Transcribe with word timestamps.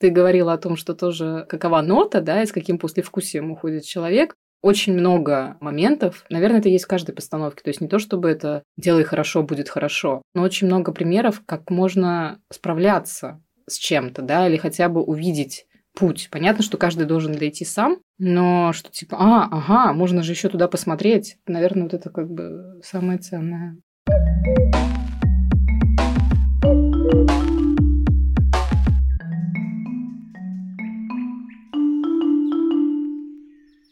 Ты 0.00 0.08
говорила 0.08 0.54
о 0.54 0.58
том, 0.58 0.76
что 0.76 0.94
тоже 0.94 1.44
какова 1.48 1.82
нота, 1.82 2.22
да, 2.22 2.42
и 2.42 2.46
с 2.46 2.52
каким 2.52 2.78
послевкусием 2.78 3.50
уходит 3.50 3.84
человек. 3.84 4.34
Очень 4.62 4.94
много 4.94 5.56
моментов, 5.60 6.24
наверное, 6.28 6.60
это 6.60 6.68
есть 6.68 6.84
в 6.84 6.88
каждой 6.88 7.14
постановке. 7.14 7.62
То 7.62 7.68
есть 7.68 7.80
не 7.80 7.88
то, 7.88 7.98
чтобы 7.98 8.30
это 8.30 8.62
«делай 8.76 9.04
хорошо, 9.04 9.42
будет 9.42 9.68
хорошо», 9.68 10.22
но 10.34 10.42
очень 10.42 10.66
много 10.66 10.92
примеров, 10.92 11.42
как 11.46 11.70
можно 11.70 12.40
справляться 12.50 13.42
с 13.66 13.76
чем-то, 13.76 14.22
да, 14.22 14.48
или 14.48 14.56
хотя 14.56 14.88
бы 14.88 15.02
увидеть 15.02 15.66
путь. 15.94 16.28
Понятно, 16.30 16.62
что 16.62 16.78
каждый 16.78 17.06
должен 17.06 17.32
дойти 17.32 17.64
сам, 17.64 17.98
но 18.18 18.72
что 18.72 18.90
типа, 18.90 19.16
а, 19.18 19.48
ага, 19.50 19.92
можно 19.92 20.22
же 20.22 20.32
еще 20.32 20.48
туда 20.48 20.68
посмотреть. 20.68 21.36
Наверное, 21.46 21.84
вот 21.84 21.94
это 21.94 22.10
как 22.10 22.30
бы 22.30 22.80
самое 22.82 23.18
ценное. 23.18 23.76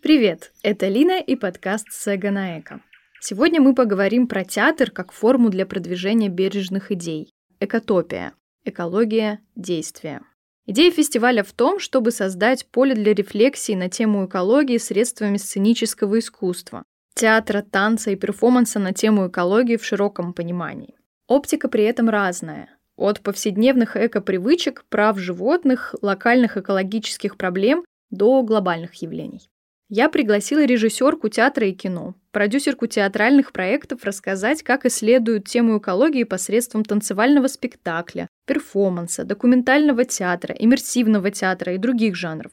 Привет, 0.08 0.52
это 0.62 0.88
Лина 0.88 1.20
и 1.20 1.36
подкаст 1.36 1.88
«Сега 1.90 2.30
на 2.30 2.58
эко». 2.58 2.80
Сегодня 3.20 3.60
мы 3.60 3.74
поговорим 3.74 4.26
про 4.26 4.42
театр 4.42 4.90
как 4.90 5.12
форму 5.12 5.50
для 5.50 5.66
продвижения 5.66 6.30
бережных 6.30 6.90
идей. 6.90 7.30
Экотопия. 7.60 8.32
Экология 8.64 9.40
действия. 9.54 10.22
Идея 10.64 10.90
фестиваля 10.92 11.42
в 11.44 11.52
том, 11.52 11.78
чтобы 11.78 12.10
создать 12.10 12.64
поле 12.68 12.94
для 12.94 13.12
рефлексии 13.12 13.74
на 13.74 13.90
тему 13.90 14.24
экологии 14.24 14.78
средствами 14.78 15.36
сценического 15.36 16.20
искусства, 16.20 16.84
театра, 17.14 17.60
танца 17.60 18.10
и 18.10 18.16
перформанса 18.16 18.78
на 18.78 18.94
тему 18.94 19.28
экологии 19.28 19.76
в 19.76 19.84
широком 19.84 20.32
понимании. 20.32 20.94
Оптика 21.26 21.68
при 21.68 21.84
этом 21.84 22.08
разная. 22.08 22.70
От 22.96 23.20
повседневных 23.20 23.94
эко-привычек, 23.94 24.86
прав 24.88 25.18
животных, 25.18 25.94
локальных 26.00 26.56
экологических 26.56 27.36
проблем 27.36 27.84
до 28.08 28.42
глобальных 28.42 28.94
явлений. 29.02 29.50
Я 29.90 30.10
пригласила 30.10 30.66
режиссерку 30.66 31.30
театра 31.30 31.66
и 31.66 31.72
кино, 31.72 32.14
продюсерку 32.30 32.86
театральных 32.86 33.52
проектов 33.52 34.04
рассказать, 34.04 34.62
как 34.62 34.84
исследуют 34.84 35.48
тему 35.48 35.78
экологии 35.78 36.24
посредством 36.24 36.84
танцевального 36.84 37.46
спектакля, 37.46 38.28
перформанса, 38.46 39.24
документального 39.24 40.04
театра, 40.04 40.54
иммерсивного 40.58 41.30
театра 41.30 41.72
и 41.72 41.78
других 41.78 42.16
жанров. 42.16 42.52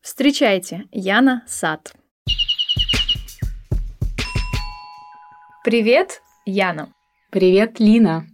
Встречайте, 0.00 0.84
Яна 0.92 1.42
Сад. 1.48 1.92
Привет, 5.64 6.22
Яна. 6.44 6.92
Привет, 7.32 7.80
Лина. 7.80 8.28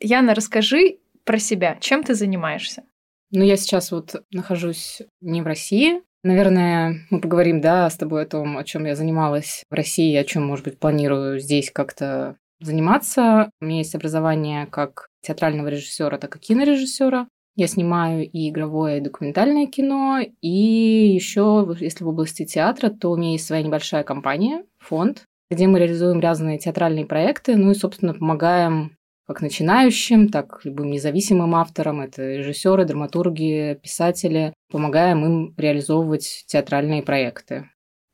Яна, 0.00 0.34
расскажи 0.34 1.00
про 1.24 1.38
себя. 1.38 1.76
Чем 1.78 2.04
ты 2.04 2.14
занимаешься? 2.14 2.84
Ну, 3.30 3.44
я 3.44 3.58
сейчас 3.58 3.92
вот 3.92 4.24
нахожусь 4.30 5.02
не 5.20 5.42
в 5.42 5.46
России, 5.46 6.00
Наверное, 6.24 7.00
мы 7.10 7.20
поговорим, 7.20 7.60
да, 7.60 7.90
с 7.90 7.96
тобой 7.96 8.22
о 8.22 8.26
том, 8.26 8.56
о 8.56 8.64
чем 8.64 8.84
я 8.84 8.94
занималась 8.94 9.64
в 9.68 9.74
России, 9.74 10.14
о 10.14 10.24
чем, 10.24 10.46
может 10.46 10.64
быть, 10.64 10.78
планирую 10.78 11.40
здесь 11.40 11.70
как-то 11.72 12.36
заниматься. 12.60 13.50
У 13.60 13.64
меня 13.64 13.78
есть 13.78 13.94
образование 13.96 14.66
как 14.66 15.08
театрального 15.22 15.68
режиссера, 15.68 16.18
так 16.18 16.36
и 16.36 16.38
кинорежиссера. 16.38 17.26
Я 17.56 17.66
снимаю 17.66 18.30
и 18.30 18.48
игровое, 18.48 18.98
и 18.98 19.02
документальное 19.02 19.66
кино, 19.66 20.20
и 20.40 20.48
еще, 20.48 21.76
если 21.80 22.04
в 22.04 22.08
области 22.08 22.46
театра, 22.46 22.88
то 22.88 23.10
у 23.10 23.16
меня 23.16 23.32
есть 23.32 23.46
своя 23.46 23.62
небольшая 23.62 24.04
компания, 24.04 24.64
фонд, 24.78 25.24
где 25.50 25.66
мы 25.66 25.80
реализуем 25.80 26.20
разные 26.20 26.58
театральные 26.58 27.04
проекты, 27.04 27.56
ну 27.56 27.72
и, 27.72 27.74
собственно, 27.74 28.14
помогаем 28.14 28.96
как 29.26 29.40
начинающим, 29.40 30.28
так 30.28 30.60
и 30.64 30.68
любым 30.68 30.90
независимым 30.90 31.54
авторам. 31.54 32.00
Это 32.00 32.22
режиссеры, 32.22 32.84
драматурги, 32.84 33.78
писатели. 33.82 34.52
Помогаем 34.70 35.24
им 35.24 35.54
реализовывать 35.56 36.44
театральные 36.46 37.02
проекты. 37.02 37.68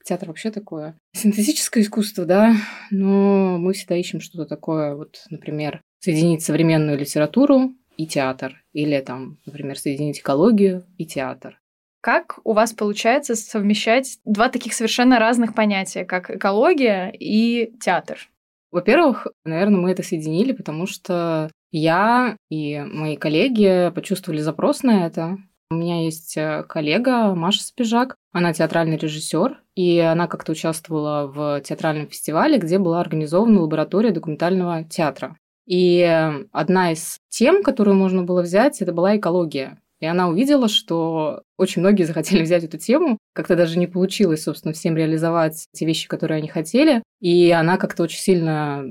Театр 0.04 0.28
вообще 0.28 0.50
такое 0.50 0.96
синтетическое 1.18 1.82
искусство, 1.82 2.24
да, 2.24 2.54
но 2.90 3.58
мы 3.58 3.72
всегда 3.72 3.96
ищем 3.96 4.20
что-то 4.20 4.46
такое, 4.46 4.94
вот, 4.94 5.24
например, 5.30 5.82
соединить 6.00 6.42
современную 6.42 6.96
литературу 6.96 7.72
и 7.96 8.06
театр, 8.06 8.62
или 8.72 8.98
там, 9.00 9.38
например, 9.44 9.78
соединить 9.78 10.20
экологию 10.20 10.86
и 10.96 11.04
театр. 11.04 11.60
Как 12.00 12.38
у 12.44 12.52
вас 12.52 12.72
получается 12.72 13.34
совмещать 13.34 14.18
два 14.24 14.48
таких 14.48 14.72
совершенно 14.72 15.18
разных 15.18 15.54
понятия, 15.54 16.04
как 16.04 16.30
экология 16.30 17.10
и 17.10 17.74
театр? 17.80 18.28
Во-первых, 18.70 19.26
наверное, 19.44 19.80
мы 19.80 19.90
это 19.90 20.02
соединили, 20.02 20.52
потому 20.52 20.86
что 20.86 21.50
я 21.70 22.36
и 22.50 22.78
мои 22.80 23.16
коллеги 23.16 23.90
почувствовали 23.94 24.40
запрос 24.40 24.82
на 24.82 25.06
это. 25.06 25.38
У 25.70 25.74
меня 25.74 26.04
есть 26.04 26.36
э, 26.36 26.64
коллега 26.66 27.34
Маша 27.34 27.62
Спижак, 27.62 28.16
она 28.32 28.54
театральный 28.54 28.96
режиссер, 28.96 29.60
и 29.74 29.98
она 29.98 30.26
как-то 30.26 30.52
участвовала 30.52 31.26
в 31.26 31.60
театральном 31.60 32.08
фестивале, 32.08 32.58
где 32.58 32.78
была 32.78 33.00
организована 33.00 33.60
лаборатория 33.60 34.10
документального 34.10 34.84
театра. 34.84 35.36
И 35.66 36.02
одна 36.52 36.92
из 36.92 37.18
тем, 37.28 37.62
которую 37.62 37.96
можно 37.96 38.22
было 38.22 38.40
взять, 38.40 38.80
это 38.80 38.94
была 38.94 39.18
экология. 39.18 39.78
И 40.00 40.06
она 40.06 40.28
увидела, 40.28 40.68
что 40.68 41.42
очень 41.56 41.80
многие 41.80 42.04
захотели 42.04 42.42
взять 42.44 42.64
эту 42.64 42.78
тему. 42.78 43.18
Как-то 43.34 43.56
даже 43.56 43.78
не 43.78 43.86
получилось, 43.86 44.44
собственно, 44.44 44.72
всем 44.72 44.96
реализовать 44.96 45.66
те 45.72 45.86
вещи, 45.86 46.08
которые 46.08 46.38
они 46.38 46.48
хотели. 46.48 47.02
И 47.20 47.50
она 47.50 47.76
как-то 47.78 48.04
очень 48.04 48.20
сильно 48.20 48.84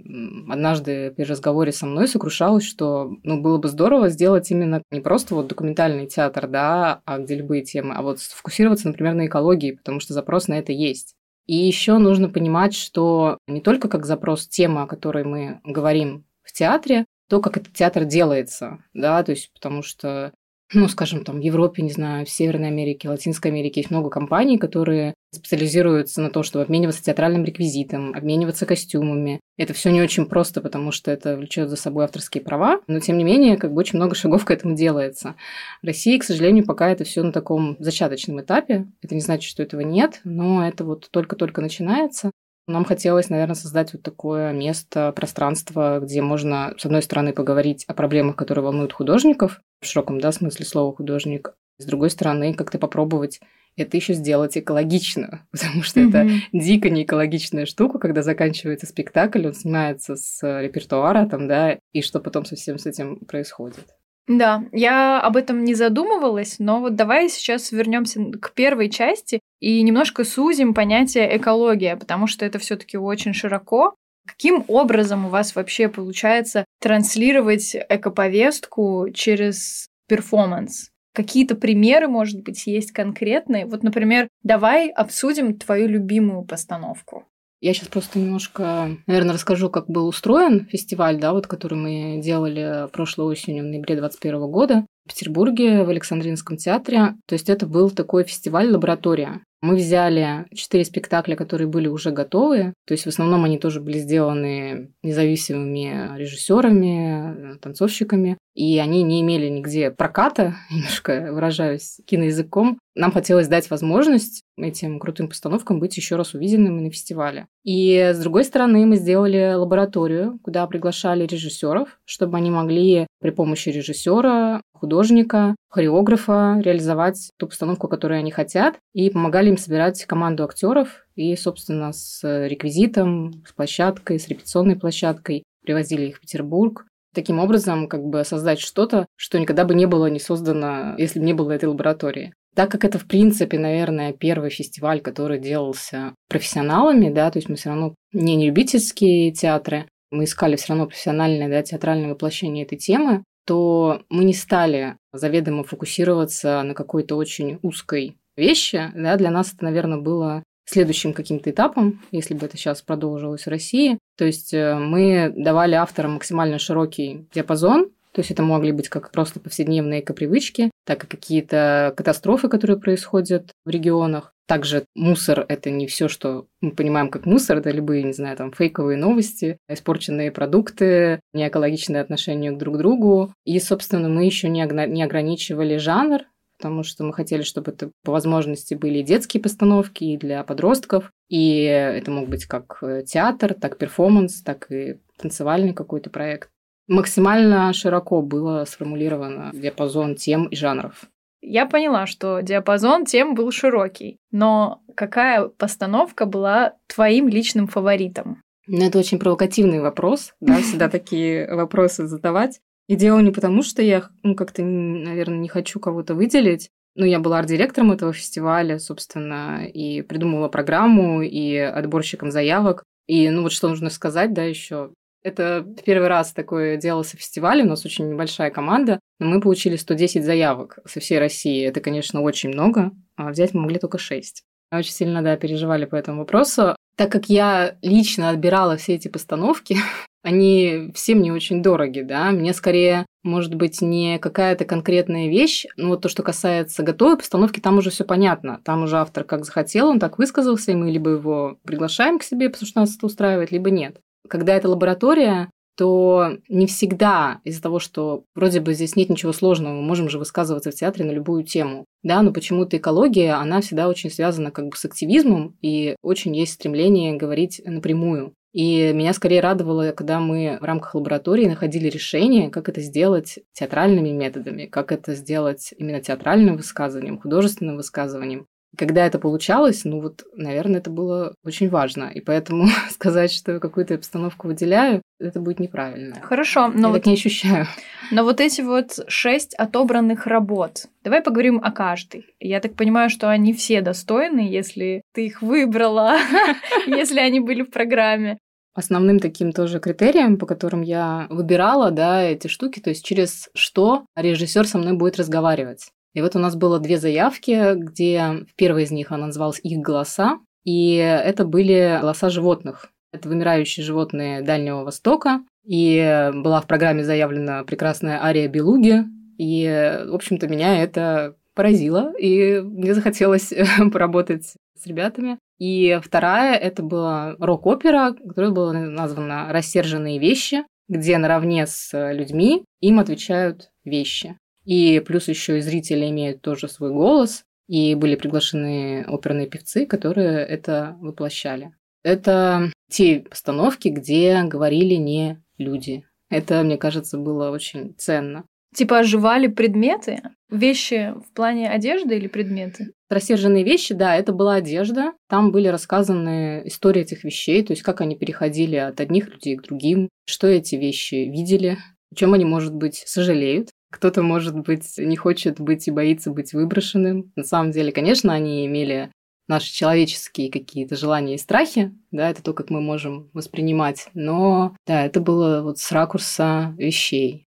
однажды 0.50 1.12
при 1.12 1.24
разговоре 1.24 1.72
со 1.72 1.86
мной 1.86 2.08
сокрушалась, 2.08 2.66
что 2.66 3.16
ну, 3.24 3.42
было 3.42 3.58
бы 3.58 3.70
здорово 3.70 4.10
сделать 4.10 4.52
именно 4.52 4.82
не 4.92 5.00
просто 5.00 5.36
вот 5.36 5.48
документальный 5.48 6.08
театр, 6.08 6.48
да, 6.48 7.02
а 7.06 7.20
где 7.20 7.36
любые 7.36 7.64
темы, 7.64 7.96
а 7.96 8.02
вот 8.02 8.20
сфокусироваться, 8.20 8.88
например, 8.88 9.14
на 9.14 9.28
экологии, 9.28 9.72
потому 9.72 10.00
что 10.00 10.14
запрос 10.14 10.48
на 10.48 10.56
это 10.56 10.74
есть. 10.74 11.14
И 11.46 11.56
еще 11.56 11.98
нужно 11.98 12.28
понимать, 12.28 12.74
что 12.74 13.38
не 13.48 13.62
только 13.62 13.88
как 13.88 14.06
запрос 14.06 14.48
тема, 14.48 14.84
о 14.84 14.88
которой 14.88 15.24
мы 15.24 15.62
говорим 15.64 16.26
в 16.44 16.52
театре, 16.52 17.06
то, 17.30 17.42
как 17.42 17.58
этот 17.58 17.74
театр 17.74 18.06
делается, 18.06 18.80
да, 18.94 19.24
то 19.24 19.32
есть 19.32 19.52
потому 19.54 19.82
что 19.82 20.34
ну, 20.74 20.88
скажем, 20.90 21.24
там, 21.24 21.38
в 21.40 21.42
Европе, 21.42 21.82
не 21.82 21.92
знаю, 21.92 22.26
в 22.26 22.30
Северной 22.30 22.68
Америке, 22.68 23.10
Латинской 23.10 23.52
Америке 23.52 23.80
есть 23.80 23.92
много 23.92 24.10
компаний, 24.10 24.58
которые 24.58 25.14
специализируются 25.34 26.22
на 26.22 26.30
том, 26.30 26.44
чтобы 26.44 26.64
обмениваться 26.64 27.04
театральным 27.04 27.46
реквизитом, 27.46 28.14
обмениваться 28.14 28.66
костюмами. 28.66 29.40
Это 29.58 29.74
все 29.74 29.92
не 29.92 30.02
очень 30.02 30.26
просто, 30.26 30.62
потому 30.62 30.92
что 30.92 31.12
это 31.12 31.38
влечет 31.38 31.70
за 31.70 31.76
собой 31.76 32.06
авторские 32.06 32.44
права, 32.44 32.82
но 32.88 33.00
тем 33.00 33.18
не 33.18 33.24
менее, 33.24 33.58
как 33.58 33.74
бы 33.74 33.80
очень 33.80 33.98
много 33.98 34.16
шагов 34.16 34.46
к 34.46 34.52
этому 34.52 34.76
делается. 34.76 35.36
В 35.82 35.86
России, 35.86 36.18
к 36.18 36.24
сожалению, 36.24 36.66
пока 36.66 36.90
это 36.90 37.04
все 37.04 37.24
на 37.24 37.32
таком 37.32 37.78
зачаточном 37.80 38.42
этапе. 38.42 38.88
Это 39.02 39.16
не 39.16 39.22
значит, 39.22 39.50
что 39.50 39.64
этого 39.64 39.82
нет, 39.82 40.22
но 40.24 40.68
это 40.68 40.84
вот 40.84 41.08
только-только 41.12 41.62
начинается. 41.62 42.32
Нам 42.68 42.84
хотелось, 42.84 43.30
наверное, 43.30 43.56
создать 43.56 43.94
вот 43.94 44.04
такое 44.04 44.52
место, 44.52 45.14
пространство, 45.14 46.00
где 46.02 46.22
можно, 46.22 46.74
с 46.78 46.86
одной 46.86 47.02
стороны, 47.02 47.32
поговорить 47.32 47.86
о 47.86 47.94
проблемах, 47.94 48.36
которые 48.36 48.66
волнуют 48.66 48.92
художников, 48.92 49.62
в 49.82 49.86
широком 49.86 50.20
да, 50.20 50.34
смысле 50.34 50.66
слова 50.66 50.94
художник, 50.94 51.54
с 51.78 51.86
другой 51.86 52.10
стороны, 52.10 52.54
как-то 52.54 52.78
попробовать 52.78 53.40
это 53.78 53.96
еще 53.96 54.14
сделать 54.14 54.58
экологично, 54.58 55.48
потому 55.52 55.84
что 55.84 56.02
mm-hmm. 56.02 56.10
это 56.10 56.28
дико 56.52 56.90
не 56.90 57.04
экологичная 57.04 57.66
штука, 57.66 58.00
когда 58.00 58.22
заканчивается 58.22 58.88
спектакль, 58.88 59.48
он 59.48 59.54
снимается 59.54 60.16
с 60.16 60.42
репертуара 60.62 61.26
там, 61.28 61.48
да, 61.48 61.78
и 61.94 62.02
что 62.02 62.20
потом 62.20 62.44
совсем 62.44 62.80
с 62.80 62.86
этим 62.86 63.20
происходит. 63.20 63.86
Да, 64.28 64.66
я 64.74 65.22
об 65.22 65.38
этом 65.38 65.64
не 65.64 65.74
задумывалась, 65.74 66.60
но 66.60 66.82
вот 66.82 66.96
давай 66.96 67.30
сейчас 67.30 67.72
вернемся 67.72 68.20
к 68.42 68.52
первой 68.52 68.90
части 68.90 69.40
и 69.60 69.82
немножко 69.82 70.24
сузим 70.24 70.74
понятие 70.74 71.38
экология, 71.38 71.96
потому 71.96 72.28
что 72.28 72.46
это 72.46 72.60
все-таки 72.60 72.98
очень 72.98 73.34
широко. 73.34 73.96
Каким 74.28 74.66
образом 74.68 75.26
у 75.26 75.30
вас 75.30 75.56
вообще 75.56 75.88
получается 75.88 76.66
транслировать 76.82 77.76
экоповестку 77.76 79.08
через 79.14 79.88
перформанс? 80.08 80.90
Какие-то 81.14 81.56
примеры, 81.56 82.08
может 82.08 82.44
быть, 82.44 82.68
есть 82.68 82.92
конкретные? 82.92 83.66
Вот, 83.66 83.84
например, 83.84 84.28
давай 84.44 84.90
обсудим 84.90 85.58
твою 85.58 85.88
любимую 85.88 86.44
постановку. 86.44 87.26
Я 87.60 87.74
сейчас 87.74 87.88
просто 87.88 88.20
немножко, 88.20 88.98
наверное, 89.08 89.34
расскажу, 89.34 89.72
как 89.72 89.90
был 89.90 90.08
устроен 90.08 90.68
фестиваль, 90.68 91.20
да, 91.20 91.34
вот, 91.34 91.48
который 91.48 91.76
мы 91.76 92.22
делали 92.22 92.88
прошлой 92.94 93.26
осенью, 93.26 93.64
в 93.64 93.68
ноябре 93.68 93.96
2021 93.96 94.52
года 94.52 94.86
в 95.06 95.10
Петербурге, 95.10 95.84
в 95.84 95.90
Александринском 95.90 96.58
театре. 96.58 97.16
То 97.26 97.34
есть 97.34 97.50
это 97.50 97.66
был 97.66 97.90
такой 97.90 98.26
фестиваль-лаборатория. 98.26 99.42
Мы 99.62 99.76
взяли 99.76 100.46
четыре 100.54 100.86
спектакля, 100.86 101.36
которые 101.36 101.68
были 101.68 101.88
уже 101.88 102.12
готовы. 102.12 102.74
То 102.86 102.94
есть 102.94 103.06
в 103.06 103.10
основном 103.10 103.44
они 103.44 103.58
тоже 103.58 103.82
были 103.82 103.98
сделаны 103.98 104.92
независимыми 105.02 106.18
режиссерами, 106.18 107.58
танцовщиками. 107.60 108.38
И 108.54 108.80
они 108.80 109.04
не 109.04 109.22
имели 109.22 109.50
нигде 109.50 109.92
проката, 109.92 110.56
немножко 110.72 111.30
выражаюсь 111.32 112.00
киноязыком. 112.06 112.80
Нам 112.96 113.12
хотелось 113.12 113.48
дать 113.48 113.70
возможность 113.70 114.42
этим 114.58 115.00
крутым 115.00 115.30
постановкам 115.30 115.80
быть 115.80 115.96
еще 115.98 116.16
раз 116.16 116.34
увиденными 116.34 116.82
на 116.82 116.90
фестивале. 116.90 117.48
И 117.64 118.12
с 118.14 118.20
другой 118.20 118.44
стороны, 118.44 118.86
мы 118.86 118.96
сделали 118.96 119.54
лабораторию, 119.54 120.40
куда 120.42 120.66
приглашали 120.66 121.28
режиссеров, 121.28 122.00
чтобы 122.06 122.38
они 122.38 122.50
могли 122.50 123.06
при 123.20 123.30
помощи 123.30 123.70
режиссера, 123.70 124.62
художника, 124.78 125.56
хореографа 125.70 126.60
реализовать 126.64 127.32
ту 127.38 127.48
постановку, 127.48 127.88
которую 127.88 128.20
они 128.20 128.32
хотят, 128.32 128.76
и 128.94 129.10
помогали 129.10 129.50
им 129.50 129.58
собирать 129.58 130.06
команду 130.06 130.44
актеров 130.44 131.06
и, 131.16 131.36
собственно, 131.36 131.92
с 131.94 132.22
реквизитом, 132.48 133.44
с 133.46 133.54
площадкой, 133.54 134.20
с 134.20 134.28
репетиционной 134.28 134.76
площадкой. 134.76 135.44
Привозили 135.64 136.08
их 136.08 136.18
в 136.18 136.22
Петербург. 136.22 136.86
Таким 137.14 137.40
образом, 137.40 137.88
как 137.88 138.04
бы 138.04 138.24
создать 138.24 138.60
что-то, 138.60 139.08
что 139.16 139.40
никогда 139.40 139.66
бы 139.66 139.74
не 139.74 139.88
было 139.88 140.08
не 140.08 140.20
создано, 140.20 140.96
если 140.98 141.20
бы 141.20 141.26
не 141.26 141.34
было 141.34 141.52
этой 141.52 141.66
лаборатории. 141.66 142.34
Так 142.58 142.72
как 142.72 142.86
это, 142.86 142.98
в 142.98 143.06
принципе, 143.06 143.60
наверное, 143.60 144.14
первый 144.14 144.50
фестиваль, 144.50 145.00
который 145.00 145.40
делался 145.40 146.16
профессионалами, 146.28 147.14
да, 147.14 147.30
то 147.30 147.38
есть 147.38 147.50
мы 147.50 147.56
все 147.56 147.70
равно 147.70 147.94
не, 148.14 148.48
любительские 148.48 149.32
театры, 149.32 149.88
мы 150.10 150.24
искали 150.24 150.56
все 150.56 150.70
равно 150.70 150.88
профессиональное 150.88 151.50
да, 151.50 151.62
театральное 151.62 152.10
воплощение 152.10 152.66
этой 152.66 152.80
темы, 152.80 153.24
то 153.48 154.02
мы 154.10 154.26
не 154.26 154.34
стали 154.34 154.98
заведомо 155.14 155.64
фокусироваться 155.64 156.62
на 156.64 156.74
какой-то 156.74 157.16
очень 157.16 157.60
узкой 157.62 158.18
вещи. 158.36 158.92
Да, 158.94 159.16
для 159.16 159.32
нас 159.32 159.54
это, 159.54 159.64
наверное, 159.64 160.00
было 160.00 160.44
следующим 160.66 161.14
каким-то 161.14 161.50
этапом, 161.50 162.02
если 162.12 162.34
бы 162.34 162.46
это 162.46 162.58
сейчас 162.58 162.82
продолжилось 162.82 163.46
в 163.46 163.50
России. 163.50 164.00
То 164.18 164.26
есть 164.26 164.54
э, 164.54 164.76
мы 164.76 165.34
давали 165.34 165.76
авторам 165.76 166.16
максимально 166.16 166.60
широкий 166.60 167.26
диапазон, 167.34 167.90
то 168.12 168.20
есть 168.20 168.32
это 168.32 168.44
могли 168.44 168.74
быть 168.74 168.90
как 168.90 169.12
просто 169.12 169.40
повседневные 169.40 170.02
эко-привычки, 170.02 170.70
так 170.86 171.06
и 171.06 171.08
какие-то 171.08 171.94
катастрофы, 171.96 172.50
которые 172.50 172.78
происходят 172.78 173.52
в 173.64 173.70
регионах. 173.70 174.34
Также 174.48 174.86
мусор– 174.96 175.46
это 175.50 175.70
не 175.70 175.88
все, 175.88 176.08
что 176.08 176.48
мы 176.62 176.72
понимаем 176.72 177.10
как 177.10 177.26
мусор, 177.26 177.58
это 177.58 177.70
любые, 177.70 178.04
не 178.04 178.14
знаю, 178.14 178.38
там, 178.38 178.54
фейковые 178.54 178.98
новости, 178.98 179.58
испорченные 179.68 180.32
продукты, 180.32 181.20
неэкологичное 181.34 182.02
отношение 182.02 182.54
друг 182.54 182.76
к 182.76 182.78
другу. 182.78 183.34
И, 183.44 183.60
собственно, 183.60 184.08
мы 184.08 184.24
еще 184.24 184.48
не, 184.48 184.66
не 184.88 185.04
ограничивали 185.04 185.76
жанр, 185.76 186.22
потому 186.58 186.84
что 186.84 187.04
мы 187.04 187.14
хотели, 187.14 187.42
чтобы 187.42 187.72
это 187.72 187.92
по 188.06 188.14
возможности 188.14 188.74
были 188.74 189.00
и 189.00 189.04
детские 189.04 189.44
постановки, 189.44 190.06
и 190.06 190.18
для 190.18 190.44
подростков, 190.46 191.12
и 191.28 191.64
это 191.64 192.10
мог 192.10 192.30
быть 192.30 192.46
как 192.46 192.78
э, 192.82 193.04
театр, 193.06 193.54
так 193.54 193.78
перформанс, 193.78 194.42
так 194.42 194.72
и 194.72 195.00
танцевальный 195.18 195.74
какой-то 195.74 196.10
проект. 196.10 196.50
Максимально 196.88 197.74
широко 197.74 198.22
было 198.22 198.64
сформулировано 198.64 199.52
диапазон 199.54 200.16
тем 200.16 200.46
и 200.46 200.56
жанров. 200.56 201.04
Я 201.42 201.66
поняла, 201.66 202.08
что 202.08 202.42
диапазон 202.42 203.06
тем 203.06 203.36
был 203.36 203.52
широкий, 203.52 204.18
но 204.32 204.82
какая 204.96 205.48
постановка 205.48 206.26
была 206.26 206.74
твоим 206.88 207.28
личным 207.28 207.68
фаворитом? 207.68 208.42
Ну, 208.68 208.86
это 208.86 209.00
очень 209.00 209.20
провокативный 209.20 209.80
вопрос, 209.80 210.34
да, 210.42 210.58
всегда 210.62 210.90
такие 210.90 211.54
вопросы 211.54 212.08
задавать. 212.08 212.60
И 212.88 212.96
дело 212.96 213.20
не 213.20 213.32
потому, 213.32 213.64
что 213.64 213.82
я, 213.82 214.10
ну, 214.24 214.36
как-то, 214.36 214.64
наверное, 214.64 215.40
не 215.40 215.50
хочу 215.50 215.80
кого-то 215.80 216.16
выделить. 216.16 216.70
Ну, 216.96 217.06
я 217.06 217.20
была 217.20 217.40
арт-директором 217.40 217.92
этого 217.92 218.12
фестиваля, 218.12 218.80
собственно, 218.80 219.68
и 219.68 220.02
придумывала 220.02 220.50
программу, 220.50 221.22
и 221.22 221.56
отборщиком 221.58 222.32
заявок. 222.32 222.84
И, 223.06 223.30
ну, 223.30 223.44
вот 223.44 223.52
что 223.52 223.70
нужно 223.70 223.90
сказать, 223.90 224.34
да, 224.34 224.44
еще. 224.44 224.92
Это 225.24 225.66
первый 225.86 226.08
раз 226.08 226.32
такое 226.32 226.78
делался 226.78 227.18
фестиваль, 227.18 227.62
у 227.62 227.66
нас 227.66 227.86
очень 227.86 228.10
небольшая 228.10 228.50
команда, 228.50 229.00
но 229.20 229.28
мы 229.28 229.42
получили 229.42 229.76
110 229.76 230.24
заявок 230.24 230.80
со 230.86 231.00
всей 231.00 231.20
России. 231.20 231.66
Это, 231.66 231.82
конечно, 231.82 232.22
очень 232.22 232.50
много, 232.50 232.92
а 233.16 233.32
взять 233.32 233.54
мы 233.54 233.62
могли 233.62 233.80
только 233.80 233.98
6. 233.98 234.44
Очень 234.72 234.92
сильно, 234.92 235.22
да, 235.22 235.38
переживали 235.38 235.86
по 235.86 235.96
этому 235.96 236.20
вопросу. 236.20 236.76
Так 236.98 237.12
как 237.12 237.30
я 237.30 237.78
лично 237.82 238.30
отбирала 238.30 238.76
все 238.76 238.96
эти 238.96 239.08
постановки, 239.08 239.78
они 240.24 240.92
все 240.94 241.16
мне 241.16 241.32
очень 241.32 241.62
дороги, 241.62 242.02
да. 242.02 242.32
Мне 242.32 242.54
скорее, 242.54 243.06
может 243.24 243.56
быть, 243.56 243.82
не 243.82 244.20
какая-то 244.20 244.66
конкретная 244.66 245.30
вещь, 245.30 245.66
но 245.78 245.90
вот 245.90 246.02
то, 246.02 246.10
что 246.10 246.24
касается 246.24 246.84
готовой 246.84 247.18
постановки, 247.18 247.60
там 247.60 247.78
уже 247.78 247.92
все 247.92 248.04
понятно. 248.04 248.60
Там 248.66 248.84
уже 248.84 248.98
автор 248.98 249.24
как 249.24 249.46
захотел, 249.46 249.88
он 249.88 250.00
так 250.00 250.18
высказался, 250.18 250.72
и 250.72 250.76
мы 250.76 250.92
либо 250.92 251.12
его 251.12 251.60
приглашаем 251.64 252.20
к 252.20 252.24
себе, 252.24 252.50
потому 252.50 252.68
что 252.68 252.80
нас 252.82 252.96
это 252.96 253.06
устраивает, 253.06 253.52
либо 253.52 253.70
нет. 253.70 254.02
Когда 254.28 254.56
это 254.56 254.70
лаборатория, 254.70 255.50
то 255.78 256.38
не 256.50 256.66
всегда 256.66 257.40
из-за 257.44 257.62
того, 257.62 257.80
что 257.80 258.24
вроде 258.34 258.60
бы 258.60 258.74
здесь 258.74 258.96
нет 258.96 259.10
ничего 259.10 259.32
сложного, 259.32 259.76
мы 259.76 259.84
можем 259.84 260.10
же 260.10 260.18
высказываться 260.18 260.72
в 260.72 260.76
театре 260.76 261.06
на 261.06 261.12
любую 261.12 261.44
тему, 261.44 261.86
да, 262.02 262.24
но 262.24 262.34
почему-то 262.34 262.78
экология, 262.78 263.34
она 263.34 263.62
всегда 263.62 263.88
очень 263.88 264.10
связана 264.10 264.50
как 264.50 264.70
бы 264.70 264.76
с 264.76 264.86
активизмом, 264.86 265.56
и 265.62 265.96
очень 266.02 266.36
есть 266.36 266.54
стремление 266.54 267.16
говорить 267.16 267.62
напрямую. 267.64 268.34
И 268.54 268.92
меня 268.92 269.14
скорее 269.14 269.40
радовало, 269.40 269.92
когда 269.92 270.20
мы 270.20 270.58
в 270.60 270.64
рамках 270.64 270.96
лаборатории 270.96 271.46
находили 271.46 271.90
решение, 271.90 272.50
как 272.50 272.70
это 272.70 272.82
сделать 272.82 273.38
театральными 273.54 274.10
методами, 274.10 274.66
как 274.66 274.92
это 274.92 275.14
сделать 275.14 275.76
именно 275.78 276.02
театральным 276.02 276.58
высказыванием, 276.58 277.20
художественным 277.20 277.76
высказыванием. 277.76 278.48
Когда 278.76 279.06
это 279.06 279.20
получалось, 279.20 279.86
ну 279.86 280.02
вот, 280.02 280.24
наверное, 280.36 280.80
это 280.80 280.90
было 280.90 281.34
очень 281.44 281.70
важно. 281.70 282.12
И 282.14 282.22
поэтому 282.22 282.68
сказать, 282.90 283.32
что 283.32 283.60
какую-то 283.60 283.96
обстановку 283.96 284.48
выделяю, 284.48 285.02
это 285.20 285.40
будет 285.40 285.60
неправильно. 285.60 286.16
Хорошо, 286.22 286.68
но 286.68 286.80
Я 286.80 286.88
вот... 286.88 286.94
так 286.96 287.06
не 287.06 287.14
ощущаю. 287.14 287.68
Но 288.12 288.24
вот 288.24 288.40
эти 288.40 288.62
вот 288.62 289.00
шесть 289.08 289.56
отобранных 289.56 290.28
работ, 290.28 290.86
давай 291.04 291.22
поговорим 291.22 291.60
о 291.64 291.72
каждой. 291.72 292.26
Я 292.40 292.60
так 292.60 292.76
понимаю, 292.76 293.10
что 293.10 293.30
они 293.30 293.54
все 293.54 293.82
достойны, 293.82 294.40
если 294.40 295.02
ты 295.14 295.26
их 295.26 295.42
выбрала, 295.42 296.18
если 296.88 297.20
они 297.20 297.40
были 297.40 297.64
в 297.64 297.72
программе. 297.72 298.38
Основным 298.78 299.20
таким 299.20 299.54
тоже 299.54 299.80
критерием, 299.80 300.38
по 300.38 300.46
которым 300.46 300.84
я 300.84 301.26
выбирала, 301.32 301.90
да, 301.90 302.22
эти 302.22 302.48
штуки, 302.48 302.80
то 302.80 302.92
есть 302.92 303.04
через 303.04 303.50
что 303.56 304.06
режиссер 304.16 304.68
со 304.68 304.78
мной 304.78 304.94
будет 304.94 305.18
разговаривать. 305.18 305.90
И 306.18 306.22
вот 306.22 306.36
у 306.36 306.40
нас 306.40 306.56
было 306.56 306.80
две 306.80 306.98
заявки, 306.98 307.76
где 307.76 308.44
в 308.50 308.56
первой 308.56 308.86
из 308.86 308.92
них 308.92 309.12
она 309.12 309.28
называлась 309.28 309.60
«Их 309.62 309.78
голоса», 309.78 310.40
и 310.64 310.96
это 310.96 311.46
были 311.46 312.00
голоса 312.02 312.32
животных. 312.32 312.90
Это 313.12 313.30
вымирающие 313.30 313.86
животные 313.86 314.42
Дальнего 314.42 314.84
Востока. 314.84 315.42
И 315.64 316.32
была 316.34 316.60
в 316.62 316.66
программе 316.66 317.04
заявлена 317.04 317.64
прекрасная 317.66 318.20
ария 318.24 318.48
Белуги. 318.48 319.04
И, 319.38 319.68
в 320.08 320.16
общем-то, 320.16 320.48
меня 320.48 320.82
это 320.82 321.36
поразило, 321.54 322.12
и 322.18 322.62
мне 322.62 322.96
захотелось 322.96 323.54
поработать 323.94 324.56
с 324.76 324.88
ребятами. 324.88 325.38
И 325.60 326.00
вторая– 326.04 326.56
это 326.58 326.82
была 326.82 327.36
рок-опера, 327.38 328.16
которая 328.28 328.50
была 328.50 328.74
названа 328.74 329.50
«Рассерженные 329.52 330.18
вещи», 330.18 330.64
где 330.90 331.20
наравне 331.20 331.68
с 331.68 331.92
людьми 332.12 332.64
им 332.82 332.98
отвечают 332.98 333.70
вещи. 333.86 334.36
И 334.68 335.00
плюс 335.00 335.30
еще 335.30 335.60
и 335.60 335.62
зрители 335.62 336.10
имеют 336.10 336.42
тоже 336.42 336.68
свой 336.68 336.92
голос, 336.92 337.46
и 337.70 337.96
были 337.96 338.16
приглашены 338.16 339.06
оперные 339.08 339.48
певцы, 339.48 339.86
которые 339.86 340.46
это 340.46 340.98
воплощали. 341.00 341.72
Это 342.04 342.74
те 342.90 343.22
постановки, 343.22 343.88
где 343.88 344.44
говорили 344.44 344.96
не 344.96 345.42
люди. 345.58 346.04
Это, 346.30 346.64
мне 346.64 346.78
кажется, 346.78 347.18
было 347.18 347.50
очень 347.50 347.96
ценно. 347.98 348.44
Типа 348.76 349.00
оживали 349.00 349.48
предметы? 349.48 350.22
Вещи 350.50 351.14
в 351.16 351.34
плане 351.34 351.70
одежды 351.70 352.18
или 352.18 352.28
предметы? 352.28 352.92
Рассерженные 353.10 353.64
вещи, 353.64 353.94
да, 353.94 354.18
это 354.18 354.34
была 354.34 354.56
одежда. 354.56 355.14
Там 355.30 355.54
были 355.54 355.70
рассказаны 355.70 356.64
истории 356.66 357.04
этих 357.04 357.24
вещей, 357.24 357.64
то 357.64 357.72
есть 357.72 357.84
как 357.84 358.02
они 358.02 358.18
переходили 358.18 358.76
от 358.76 359.00
одних 359.00 359.30
людей 359.30 359.56
к 359.56 359.64
другим, 359.64 360.10
что 360.26 360.48
эти 360.48 360.76
вещи 360.76 361.16
видели, 361.16 361.78
о 362.12 362.16
чем 362.16 362.34
они, 362.34 362.44
может 362.44 362.76
быть, 362.76 363.04
сожалеют. 363.06 363.70
Кто-то, 363.92 364.22
может 364.22 364.58
быть, 364.58 364.98
не 364.98 365.16
хочет 365.16 365.60
быть 365.60 365.88
и 365.88 365.92
боится 365.92 366.32
быть 366.32 366.54
выброшенным. 366.54 367.32
На 367.36 367.44
самом 367.44 367.72
деле, 367.72 367.92
конечно, 367.92 368.34
они 368.34 368.66
имели 368.66 369.12
наши 369.48 369.74
человеческие 369.74 370.52
какие-то 370.52 370.96
желания 370.96 371.36
и 371.36 371.40
страхи, 371.40 371.94
да, 372.12 372.30
это 372.30 372.44
то, 372.44 372.54
как 372.54 372.70
мы 372.70 372.82
можем 372.82 373.30
воспринимать, 373.34 374.10
но, 374.14 374.76
да, 374.86 375.06
это 375.06 375.22
было 375.22 375.62
вот 375.62 375.80
с 375.80 375.92
ракурса 375.92 376.76
вещей. 376.78 377.46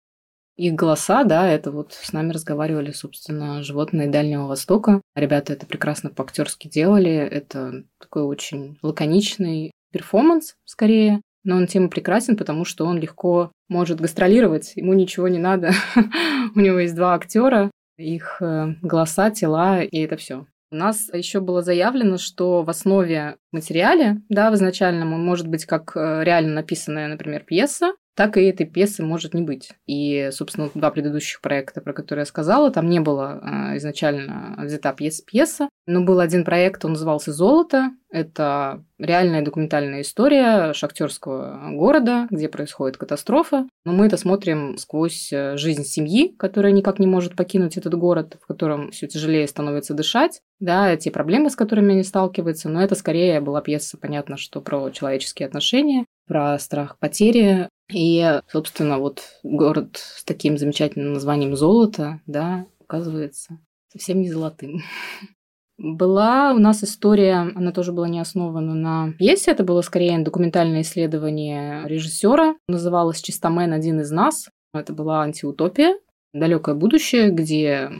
Их 0.56 0.74
голоса, 0.74 1.24
да, 1.24 1.48
это 1.48 1.72
вот 1.72 1.94
с 1.94 2.12
нами 2.12 2.32
разговаривали, 2.32 2.92
собственно, 2.92 3.62
животные 3.64 4.08
Дальнего 4.08 4.46
Востока. 4.46 5.00
Ребята 5.16 5.52
это 5.52 5.66
прекрасно 5.66 6.10
по-актерски 6.10 6.68
делали. 6.68 7.10
Это 7.10 7.82
такой 7.98 8.22
очень 8.22 8.78
лаконичный 8.80 9.72
перформанс, 9.90 10.54
скорее. 10.64 11.20
Но 11.44 11.56
он 11.56 11.66
тем 11.66 11.90
прекрасен, 11.90 12.36
потому 12.36 12.64
что 12.64 12.86
он 12.86 12.98
легко 12.98 13.52
может 13.68 14.00
гастролировать, 14.00 14.72
ему 14.76 14.94
ничего 14.94 15.28
не 15.28 15.38
надо. 15.38 15.72
У 16.54 16.60
него 16.60 16.78
есть 16.78 16.94
два 16.94 17.14
актера, 17.14 17.70
их 17.96 18.38
э, 18.40 18.74
голоса, 18.82 19.30
тела, 19.30 19.82
и 19.82 19.98
это 20.00 20.16
все. 20.16 20.46
У 20.70 20.76
нас 20.76 21.08
еще 21.12 21.40
было 21.40 21.62
заявлено, 21.62 22.18
что 22.18 22.62
в 22.62 22.70
основе 22.70 23.36
материале, 23.52 24.22
да, 24.28 24.50
в 24.50 24.54
изначальном, 24.54 25.10
может 25.24 25.46
быть 25.46 25.66
как 25.66 25.92
э, 25.96 26.24
реально 26.24 26.54
написанная, 26.54 27.06
например, 27.06 27.44
пьеса, 27.44 27.92
так 28.14 28.36
и 28.36 28.44
этой 28.44 28.66
пьесы 28.66 29.02
может 29.02 29.34
не 29.34 29.42
быть. 29.42 29.70
И, 29.86 30.30
собственно, 30.32 30.70
два 30.74 30.90
предыдущих 30.90 31.40
проекта, 31.40 31.80
про 31.80 31.92
которые 31.92 32.22
я 32.22 32.26
сказала, 32.26 32.70
там 32.70 32.88
не 32.88 33.00
было 33.00 33.40
э, 33.42 33.76
изначально 33.78 34.56
взята 34.58 34.92
пьеса-пьеса, 34.92 35.68
но 35.86 36.02
был 36.02 36.20
один 36.20 36.44
проект, 36.44 36.84
он 36.84 36.92
назывался 36.92 37.32
«Золото». 37.32 37.90
Это 38.10 38.84
реальная 38.96 39.42
документальная 39.42 40.02
история 40.02 40.72
шахтерского 40.72 41.70
города, 41.72 42.28
где 42.30 42.48
происходит 42.48 42.96
катастрофа. 42.96 43.66
Но 43.84 43.92
мы 43.92 44.06
это 44.06 44.16
смотрим 44.16 44.78
сквозь 44.78 45.32
э, 45.32 45.56
жизнь 45.56 45.84
семьи, 45.84 46.34
которая 46.38 46.72
никак 46.72 47.00
не 47.00 47.06
может 47.06 47.34
покинуть 47.36 47.76
этот 47.76 47.94
город, 47.94 48.38
в 48.40 48.46
котором 48.46 48.92
все 48.92 49.08
тяжелее 49.08 49.48
становится 49.48 49.94
дышать. 49.94 50.40
Да, 50.60 50.96
те 50.96 51.10
проблемы, 51.10 51.50
с 51.50 51.56
которыми 51.56 51.92
они 51.92 52.04
сталкиваются. 52.04 52.68
Но 52.68 52.82
это 52.82 52.94
скорее 52.94 53.40
была 53.40 53.60
пьеса, 53.60 53.98
понятно, 53.98 54.36
что 54.36 54.60
про 54.60 54.90
человеческие 54.90 55.46
отношения, 55.46 56.06
про 56.26 56.58
страх 56.58 56.98
потери, 56.98 57.68
и, 57.92 58.40
собственно, 58.48 58.98
вот 58.98 59.22
город 59.42 59.96
с 59.96 60.24
таким 60.24 60.56
замечательным 60.56 61.12
названием 61.12 61.56
«Золото», 61.56 62.20
да, 62.26 62.66
оказывается 62.80 63.58
совсем 63.92 64.20
не 64.20 64.30
золотым. 64.30 64.82
Была 65.76 66.52
у 66.52 66.58
нас 66.58 66.84
история, 66.84 67.50
она 67.54 67.72
тоже 67.72 67.92
была 67.92 68.08
не 68.08 68.20
основана 68.20 68.74
на 68.74 69.12
пьесе, 69.18 69.50
это 69.50 69.64
было 69.64 69.82
скорее 69.82 70.16
документальное 70.20 70.82
исследование 70.82 71.82
режиссера. 71.88 72.54
Называлось 72.68 73.20
«Чистомен. 73.20 73.72
Один 73.72 74.00
из 74.00 74.12
нас». 74.12 74.48
Это 74.72 74.92
была 74.92 75.22
антиутопия, 75.22 75.96
далекое 76.32 76.76
будущее, 76.76 77.30
где 77.30 77.90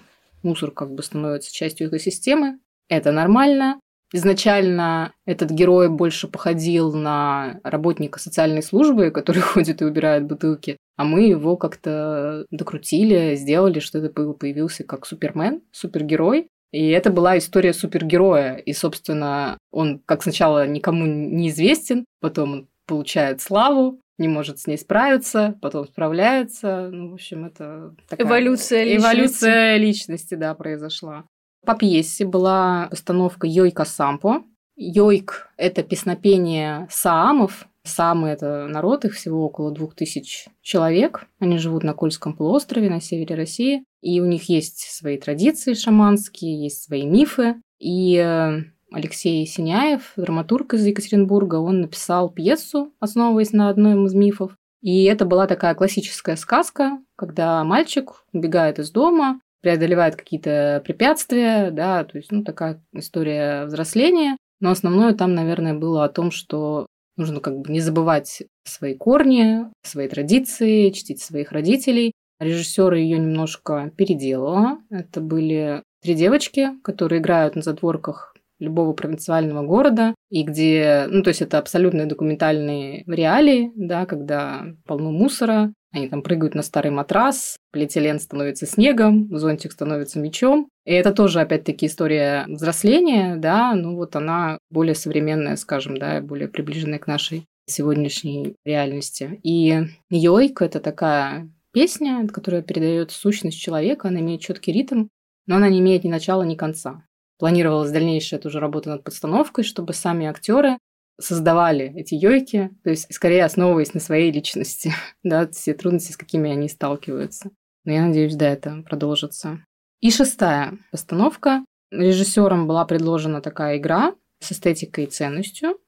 мусор 0.45 0.71
как 0.71 0.95
бы 0.95 1.02
становится 1.02 1.52
частью 1.52 1.88
экосистемы. 1.88 2.61
Это 2.88 3.11
нормально, 3.11 3.81
Изначально 4.12 5.12
этот 5.26 5.50
герой 5.50 5.88
больше 5.88 6.28
походил 6.28 6.92
на 6.92 7.61
работника 7.64 8.18
социальной 8.18 8.62
службы, 8.62 9.11
который 9.14 9.42
ходит 9.42 9.82
и 9.82 9.84
убирает 9.84 10.25
бутылки, 10.26 10.76
а 10.96 11.04
мы 11.04 11.23
его 11.23 11.56
как-то 11.56 12.46
докрутили, 12.50 13.34
сделали, 13.34 13.80
что 13.80 13.99
это 13.99 14.11
появился 14.11 14.84
как 14.84 15.06
Супермен, 15.06 15.62
супергерой. 15.73 16.49
И 16.70 16.88
это 16.88 17.11
была 17.11 17.38
история 17.38 17.73
супергероя. 17.73 18.56
И, 18.56 18.73
собственно, 18.73 19.58
он 19.70 20.00
как 20.04 20.23
сначала 20.25 20.66
никому 20.66 21.06
не 21.06 21.49
известен, 21.49 22.04
потом 22.20 22.52
он 22.52 22.68
получает 22.87 23.40
славу, 23.40 24.00
не 24.18 24.28
может 24.28 24.58
с 24.58 24.66
ней 24.66 24.78
справиться, 24.78 25.58
потом 25.61 25.87
справляется. 25.87 26.88
Ну, 26.92 27.11
в 27.11 27.14
общем, 27.14 27.46
это 27.46 27.94
такая... 28.08 28.26
Эволюция 28.26 28.84
личности. 28.84 29.04
Эволюция 29.04 29.76
личности, 29.76 30.34
да, 30.34 30.54
произошла. 30.54 31.25
По 31.64 31.75
пьесе 31.75 32.25
была 32.25 32.88
постановка 32.90 33.47
Йойка 33.47 33.85
Сампо. 33.85 34.44
Йойк– 34.76 35.49
это 35.56 35.83
песнопение 35.83 36.87
саамов. 36.90 37.66
Саамы– 37.85 38.28
это 38.30 38.66
народ, 38.66 39.04
их 39.04 39.14
всего 39.14 39.47
около 39.47 39.71
двух 39.71 39.94
тысяч 39.94 40.47
человек. 40.62 41.26
Они 41.38 41.59
живут 41.59 41.83
на 41.83 41.94
Кольском 41.94 42.35
полуострове, 42.35 42.90
на 42.90 43.00
севере 43.00 43.35
России. 43.35 43.85
И 44.00 44.21
у 44.21 44.26
них 44.26 44.49
есть 44.49 44.80
свои 44.90 45.16
традиции 45.18 45.75
шаманские, 45.75 46.62
есть 46.62 46.83
свои 46.83 47.04
мифы. 47.06 47.56
И 47.78 48.16
э, 48.16 48.62
Алексей 48.90 49.47
Синяев, 49.47 50.12
драматург 50.16 50.75
из 50.75 50.85
Екатеринбурга, 50.87 51.56
он 51.56 51.83
написал 51.83 52.30
пьесу, 52.30 52.92
основываясь 53.00 53.52
на 53.52 53.68
одном 53.68 54.06
из 54.06 54.14
мифов. 54.14 54.52
И 54.80 55.04
это 55.04 55.25
была 55.25 55.47
такая 55.47 55.75
классическая 55.75 56.37
сказка, 56.37 56.99
когда 57.16 57.64
мальчик 57.64 58.25
убегает 58.33 58.78
из 58.78 58.90
дома, 58.90 59.40
преодолевает 59.64 60.14
какие-то 60.14 60.83
препятствия, 60.85 61.71
да, 61.71 62.04
то 62.04 62.18
есть, 62.18 62.30
ну, 62.30 62.44
такая 62.44 62.83
история 62.92 63.64
взросления. 63.64 64.37
Но 64.61 64.71
основное 64.71 65.14
там, 65.14 65.35
наверное, 65.35 65.73
было 65.73 66.04
о 66.04 66.11
том, 66.11 66.30
что 66.30 66.87
нужно 67.16 67.40
как 67.40 67.59
бы 67.59 67.73
не 67.73 67.80
забывать 67.80 68.42
свои 68.64 68.94
корни, 68.94 69.61
свои 69.83 70.06
традиции, 70.06 70.90
чтить 70.90 71.23
своих 71.23 71.50
родителей. 71.50 72.12
Режиссер 72.40 72.92
ее 72.92 73.18
немножко 73.18 73.90
переделала. 73.97 74.80
Это 74.90 75.23
были 75.23 75.83
три 76.02 76.14
девочки, 76.14 76.68
которые 76.83 77.23
играют 77.23 77.56
на 77.56 77.62
задворках 77.62 78.35
любого 78.59 78.92
провинциального 78.92 79.66
города, 79.66 80.14
и 80.28 80.42
где, 80.42 81.06
ну, 81.09 81.23
то 81.23 81.28
есть 81.28 81.40
это 81.40 81.56
абсолютно 81.56 82.06
документальные 82.06 83.04
реалии, 83.06 83.73
да, 83.76 84.04
когда 84.04 84.66
полно 84.87 85.11
мусора, 85.11 85.73
они 85.94 86.08
там 86.08 86.22
прыгают 86.22 86.54
на 86.54 86.62
старый 86.62 86.90
матрас, 86.90 87.56
полиэтилен 87.72 88.18
становится 88.18 88.66
снегом, 88.66 89.28
зонтик 89.36 89.72
становится 89.72 90.18
мечом. 90.18 90.68
И 90.84 90.92
это 90.92 91.12
тоже, 91.12 91.40
опять-таки, 91.40 91.86
история 91.86 92.44
взросления, 92.48 93.36
да, 93.36 93.74
ну 93.74 93.94
вот 93.94 94.16
она 94.16 94.58
более 94.70 94.94
современная, 94.94 95.56
скажем, 95.56 95.96
да, 95.96 96.20
более 96.20 96.48
приближенная 96.48 96.98
к 96.98 97.06
нашей 97.06 97.46
сегодняшней 97.66 98.56
реальности. 98.64 99.40
И 99.42 99.86
Йойк– 100.10 100.60
это 100.62 100.80
такая 100.80 101.48
песня, 101.72 102.26
которая 102.28 102.62
передает 102.62 103.10
сущность 103.10 103.58
человека, 103.58 104.08
она 104.08 104.20
имеет 104.20 104.40
четкий 104.40 104.72
ритм, 104.72 105.06
но 105.46 105.56
она 105.56 105.68
не 105.68 105.78
имеет 105.78 106.04
ни 106.04 106.08
начала, 106.08 106.42
ни 106.42 106.56
конца. 106.56 107.04
Планировалась 107.38 107.90
дальнейшая 107.90 108.40
тоже 108.40 108.60
работа 108.60 108.90
над 108.90 109.04
подстановкой, 109.04 109.64
чтобы 109.64 109.92
сами 109.92 110.26
актеры 110.26 110.78
создавали 111.21 111.92
эти 111.97 112.14
йойки, 112.14 112.71
то 112.83 112.90
есть 112.90 113.12
скорее 113.12 113.44
основываясь 113.44 113.94
на 113.94 114.00
своей 114.00 114.30
личности, 114.33 114.92
да, 115.23 115.49
все 115.49 115.75
трудности, 115.75 116.12
с 116.12 116.16
какими 116.16 116.50
они 116.50 116.68
сталкиваются. 116.68 117.50
Но 117.85 117.92
я 117.92 118.06
надеюсь, 118.06 118.35
да, 118.35 118.49
это 118.49 118.83
продолжится. 118.88 119.64
И 120.00 120.11
шестая 120.11 120.78
постановка. 120.90 121.64
Режиссером 121.90 122.66
была 122.66 122.85
предложена 122.85 123.40
такая 123.40 123.78
игра 123.78 124.14
с 124.40 124.52
эстетикой 124.52 125.04
и 125.04 125.09
ценностью 125.09 125.78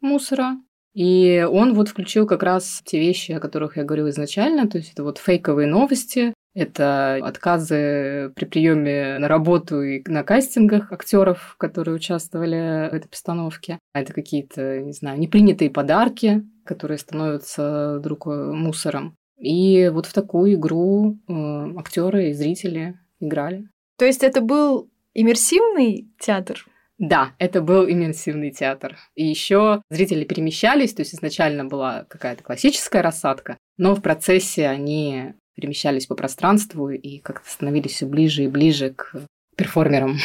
мусора. 0.00 0.56
И 0.94 1.46
он 1.48 1.74
вот 1.74 1.88
включил 1.88 2.26
как 2.26 2.42
раз 2.42 2.82
те 2.84 2.98
вещи, 2.98 3.32
о 3.32 3.40
которых 3.40 3.76
я 3.76 3.84
говорила 3.84 4.10
изначально, 4.10 4.68
то 4.68 4.78
есть 4.78 4.92
это 4.92 5.04
вот 5.04 5.18
фейковые 5.18 5.66
новости, 5.66 6.34
это 6.54 7.16
отказы 7.16 8.32
при 8.34 8.44
приеме 8.44 9.18
на 9.18 9.28
работу 9.28 9.82
и 9.82 10.02
на 10.08 10.22
кастингах 10.22 10.92
актеров, 10.92 11.56
которые 11.58 11.94
участвовали 11.94 12.90
в 12.90 12.94
этой 12.94 13.08
постановке. 13.08 13.78
Это 13.94 14.12
какие-то, 14.12 14.80
не 14.80 14.92
знаю, 14.92 15.18
непринятые 15.18 15.70
подарки, 15.70 16.42
которые 16.64 16.98
становятся 16.98 17.96
вдруг 17.98 18.26
мусором. 18.26 19.16
И 19.38 19.90
вот 19.92 20.06
в 20.06 20.12
такую 20.12 20.54
игру 20.54 21.18
э, 21.26 21.32
актеры 21.76 22.30
и 22.30 22.32
зрители 22.32 22.98
играли. 23.18 23.68
То 23.98 24.04
есть 24.04 24.22
это 24.22 24.40
был 24.40 24.88
иммерсивный 25.14 26.08
театр? 26.20 26.64
Да, 26.98 27.32
это 27.38 27.60
был 27.60 27.88
иммерсивный 27.88 28.52
театр. 28.52 28.96
И 29.16 29.26
еще 29.26 29.82
зрители 29.90 30.24
перемещались, 30.24 30.94
то 30.94 31.02
есть 31.02 31.14
изначально 31.14 31.64
была 31.64 32.04
какая-то 32.08 32.44
классическая 32.44 33.02
рассадка, 33.02 33.58
но 33.76 33.96
в 33.96 34.02
процессе 34.02 34.68
они 34.68 35.34
перемещались 35.54 36.06
по 36.06 36.14
пространству 36.14 36.90
и 36.90 37.18
как-то 37.18 37.50
становились 37.50 37.92
все 37.92 38.06
ближе 38.06 38.44
и 38.44 38.48
ближе 38.48 38.90
к 38.90 39.14
перформерам. 39.56 40.18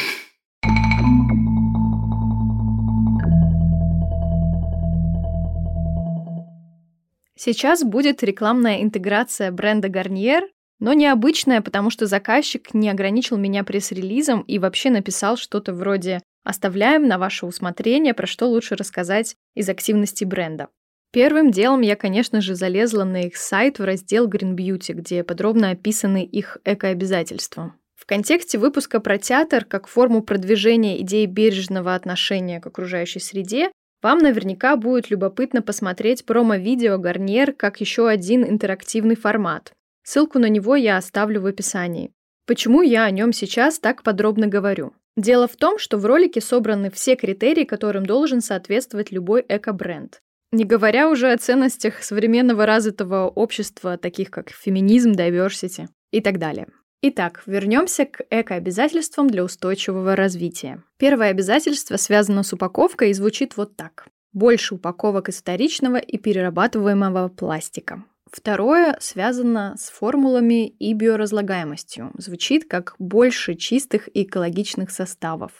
Сейчас 7.40 7.84
будет 7.84 8.24
рекламная 8.24 8.82
интеграция 8.82 9.52
бренда 9.52 9.88
Garnier, 9.88 10.42
но 10.80 10.92
необычная, 10.92 11.60
потому 11.60 11.90
что 11.90 12.06
заказчик 12.06 12.74
не 12.74 12.90
ограничил 12.90 13.36
меня 13.36 13.62
пресс-релизом 13.62 14.42
и 14.42 14.58
вообще 14.58 14.90
написал 14.90 15.36
что-то 15.36 15.72
вроде 15.72 16.20
«Оставляем 16.44 17.06
на 17.06 17.16
ваше 17.18 17.46
усмотрение, 17.46 18.14
про 18.14 18.26
что 18.26 18.46
лучше 18.46 18.74
рассказать 18.74 19.36
из 19.54 19.68
активности 19.68 20.24
бренда». 20.24 20.68
Первым 21.10 21.50
делом 21.50 21.80
я, 21.80 21.96
конечно 21.96 22.40
же, 22.40 22.54
залезла 22.54 23.04
на 23.04 23.22
их 23.22 23.36
сайт 23.36 23.78
в 23.78 23.84
раздел 23.84 24.28
Green 24.28 24.54
Beauty, 24.54 24.92
где 24.92 25.24
подробно 25.24 25.70
описаны 25.70 26.22
их 26.22 26.58
экообязательства. 26.64 27.74
В 27.94 28.04
контексте 28.04 28.58
выпуска 28.58 29.00
про 29.00 29.18
театр 29.18 29.64
как 29.64 29.88
форму 29.88 30.22
продвижения 30.22 31.00
идеи 31.00 31.26
бережного 31.26 31.94
отношения 31.94 32.60
к 32.60 32.66
окружающей 32.66 33.20
среде 33.20 33.70
вам 34.02 34.18
наверняка 34.18 34.76
будет 34.76 35.10
любопытно 35.10 35.62
посмотреть 35.62 36.24
промо-видео 36.24 36.98
Гарниер 36.98 37.52
как 37.52 37.80
еще 37.80 38.06
один 38.06 38.44
интерактивный 38.44 39.16
формат. 39.16 39.72
Ссылку 40.04 40.38
на 40.38 40.48
него 40.48 40.76
я 40.76 40.96
оставлю 40.96 41.40
в 41.40 41.46
описании. 41.46 42.12
Почему 42.46 42.82
я 42.82 43.04
о 43.04 43.10
нем 43.10 43.32
сейчас 43.32 43.78
так 43.78 44.02
подробно 44.02 44.46
говорю? 44.46 44.92
Дело 45.16 45.48
в 45.48 45.56
том, 45.56 45.78
что 45.78 45.98
в 45.98 46.06
ролике 46.06 46.40
собраны 46.40 46.90
все 46.90 47.16
критерии, 47.16 47.64
которым 47.64 48.06
должен 48.06 48.40
соответствовать 48.40 49.10
любой 49.10 49.44
эко-бренд. 49.48 50.20
Не 50.50 50.64
говоря 50.64 51.10
уже 51.10 51.30
о 51.30 51.36
ценностях 51.36 52.02
современного 52.02 52.64
развитого 52.64 53.28
общества, 53.28 53.98
таких 53.98 54.30
как 54.30 54.50
феминизм, 54.50 55.12
diversity 55.12 55.88
и 56.10 56.22
так 56.22 56.38
далее. 56.38 56.68
Итак, 57.02 57.42
вернемся 57.46 58.06
к 58.06 58.22
эко-обязательствам 58.30 59.28
для 59.28 59.44
устойчивого 59.44 60.16
развития. 60.16 60.82
Первое 60.96 61.28
обязательство 61.28 61.96
связано 61.96 62.42
с 62.42 62.52
упаковкой 62.52 63.10
и 63.10 63.14
звучит 63.14 63.56
вот 63.56 63.76
так. 63.76 64.08
Больше 64.32 64.74
упаковок 64.74 65.28
из 65.28 65.36
вторичного 65.36 65.96
и 65.96 66.18
перерабатываемого 66.18 67.28
пластика. 67.28 68.04
Второе 68.30 68.96
связано 69.00 69.76
с 69.78 69.90
формулами 69.90 70.66
и 70.66 70.92
биоразлагаемостью. 70.92 72.10
Звучит 72.18 72.68
как 72.68 72.94
больше 72.98 73.54
чистых 73.54 74.08
и 74.14 74.22
экологичных 74.22 74.90
составов. 74.90 75.52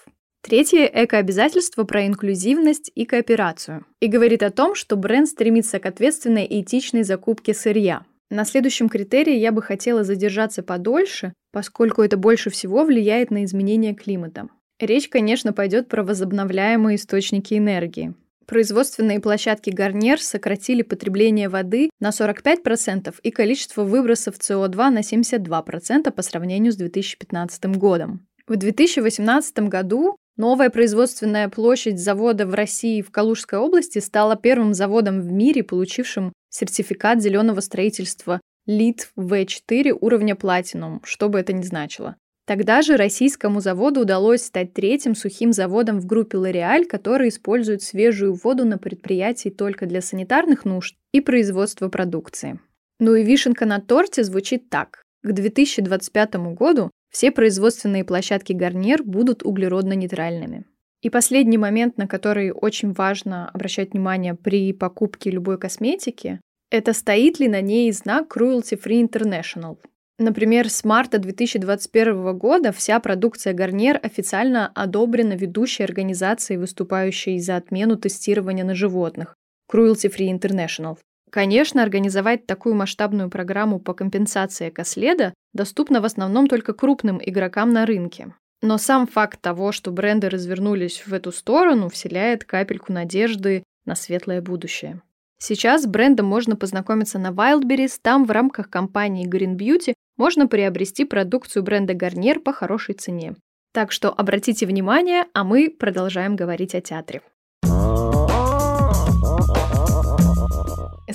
Третье– 0.43 0.91
эко-обязательство 0.95 1.85
про 1.85 2.07
инклюзивность 2.07 2.91
и 2.95 3.05
кооперацию. 3.05 3.85
И 4.01 4.07
говорит 4.07 4.43
о 4.43 4.51
том, 4.51 4.75
что 4.75 4.97
бренд 4.97 5.29
стремится 5.29 5.79
к 5.79 5.87
ответственной 5.87 6.45
и 6.45 6.63
этичной 6.63 7.03
закупке 7.03 7.55
сырья. 7.55 8.05
На 8.31 8.45
следующем 8.45 8.89
критерии 8.89 9.37
я 9.37 9.53
бы 9.53 9.63
хотела 9.63 10.05
задержаться 10.05 10.63
подольше, 10.63 11.33
поскольку 11.53 12.03
это 12.03 12.17
больше 12.17 12.51
всего 12.51 12.85
влияет 12.85 13.31
на 13.31 13.45
изменение 13.45 13.95
климата. 13.95 14.49
Речь, 14.79 15.09
конечно, 15.09 15.53
пойдет 15.53 15.89
про 15.89 16.05
возобновляемые 16.05 16.97
источники 16.97 17.55
энергии. 17.55 18.15
Производственные 18.47 19.21
площадки 19.21 19.69
Гарнер 19.69 20.23
сократили 20.23 20.83
потребление 20.83 21.49
воды 21.49 21.91
на 22.01 22.11
45% 22.11 23.15
и 23.23 23.31
количество 23.31 23.85
выбросов 23.85 24.37
СО2 24.37 24.89
на 24.89 25.01
72% 25.01 26.11
по 26.11 26.23
сравнению 26.23 26.73
с 26.73 26.77
2015 26.77 27.77
годом. 27.77 28.27
В 28.47 28.57
2018 28.57 29.59
году 29.69 30.17
новая 30.39 30.71
производственная 30.71 31.51
площадь 31.51 31.99
завода 31.99 32.47
в 32.47 32.55
России 32.55 33.03
в 33.03 33.11
Калужской 33.11 33.59
области 33.59 33.99
стала 33.99 34.37
первым 34.37 34.73
заводом 34.73 35.21
в 35.21 35.31
мире, 35.31 35.63
получившим 35.63 36.33
сертификат 36.49 37.21
зеленого 37.21 37.61
строительства 37.61 38.41
LEED 38.67 39.09
V4 39.19 39.93
уровня 40.01 40.35
Platinum, 40.35 41.01
что 41.05 41.29
бы 41.29 41.39
это 41.39 41.53
ни 41.53 41.63
значило. 41.63 42.17
Тогда 42.47 42.81
же 42.81 42.97
российскому 42.97 43.61
заводу 43.61 44.01
удалось 44.01 44.43
стать 44.43 44.73
третьим 44.73 45.15
сухим 45.15 45.53
заводом 45.53 46.01
в 46.01 46.07
группе 46.07 46.39
L'Oréal, 46.39 46.87
который 46.87 47.29
использует 47.29 47.83
свежую 47.83 48.33
воду 48.33 48.65
на 48.65 48.79
предприятии 48.79 49.51
только 49.51 49.85
для 49.85 50.01
санитарных 50.01 50.65
нужд 50.65 50.97
и 51.13 51.21
производства 51.21 51.89
продукции. 51.89 52.59
Ну 53.01 53.15
и 53.15 53.23
вишенка 53.23 53.67
на 53.67 53.81
торте 53.81 54.25
звучит 54.25 54.71
так. 54.71 55.03
К 55.23 55.33
2025 55.33 56.35
году 56.55 56.91
все 57.11 57.31
производственные 57.31 58.05
площадки 58.05 58.53
Гарнир 58.53 59.03
будут 59.03 59.43
углеродно-нейтральными. 59.43 60.65
И 61.01 61.11
последний 61.11 61.59
момент, 61.59 61.97
на 61.97 62.09
который 62.09 62.51
очень 62.51 62.93
важно 62.93 63.49
обращать 63.49 63.93
внимание 63.93 64.35
при 64.35 64.73
покупке 64.73 65.31
любой 65.31 65.59
косметики, 65.59 66.41
это 66.71 66.93
стоит 66.93 67.39
ли 67.39 67.49
на 67.49 67.61
ней 67.61 67.91
знак 67.93 68.37
Cruelty 68.37 68.79
Free 68.83 69.09
International. 69.09 69.79
Например, 70.19 70.69
с 70.69 70.85
марта 70.85 71.19
2021 71.19 72.37
года 72.37 72.73
вся 72.73 72.99
продукция 72.99 73.55
Гарниер 73.55 74.01
официально 74.03 74.67
одобрена 74.75 75.35
ведущей 75.35 75.85
организацией, 75.85 76.59
выступающей 76.59 77.39
за 77.39 77.57
отмену 77.57 77.97
тестирования 77.97 78.65
на 78.65 78.75
животных 78.75 79.37
Cruelty 79.73 80.13
Free 80.13 80.37
International. 80.37 80.99
Конечно, 81.31 81.83
организовать 81.83 82.47
такую 82.47 82.75
масштабную 82.75 83.29
программу 83.29 83.79
по 83.79 83.95
компенсации 83.95 84.69
экоследа 84.69 85.35
доступно 85.53 86.01
в 86.01 86.05
основном 86.05 86.47
только 86.47 86.73
крупным 86.73 87.21
игрокам 87.23 87.73
на 87.73 87.87
рынке. 87.87 88.35
Но 88.63 88.79
сам 88.79 89.07
факт 89.07 89.41
того, 89.41 89.73
что 89.73 89.93
бренды 89.93 90.29
развернулись 90.29 91.07
в 91.07 91.13
эту 91.13 91.31
сторону, 91.31 91.89
вселяет 91.89 92.45
капельку 92.45 92.93
надежды 92.93 93.63
на 93.85 93.95
светлое 93.95 94.43
будущее. 94.43 95.01
Сейчас 95.41 95.85
с 95.85 95.87
брендом 95.87 96.27
можно 96.27 96.57
познакомиться 96.57 97.19
на 97.19 97.29
Wildberries, 97.29 97.99
там 98.03 98.25
в 98.25 98.31
рамках 98.33 98.69
компании 98.69 99.29
Green 99.29 99.57
Beauty 99.57 99.95
можно 100.17 100.49
приобрести 100.49 101.05
продукцию 101.05 101.63
бренда 101.63 101.95
Garnier 101.95 102.41
по 102.41 102.53
хорошей 102.53 102.97
цене. 102.97 103.37
Так 103.73 103.93
что 103.93 104.11
обратите 104.11 104.67
внимание, 104.67 105.27
а 105.35 105.45
мы 105.45 105.71
продолжаем 105.71 106.35
говорить 106.35 106.75
о 106.75 106.81
театре. 106.81 107.23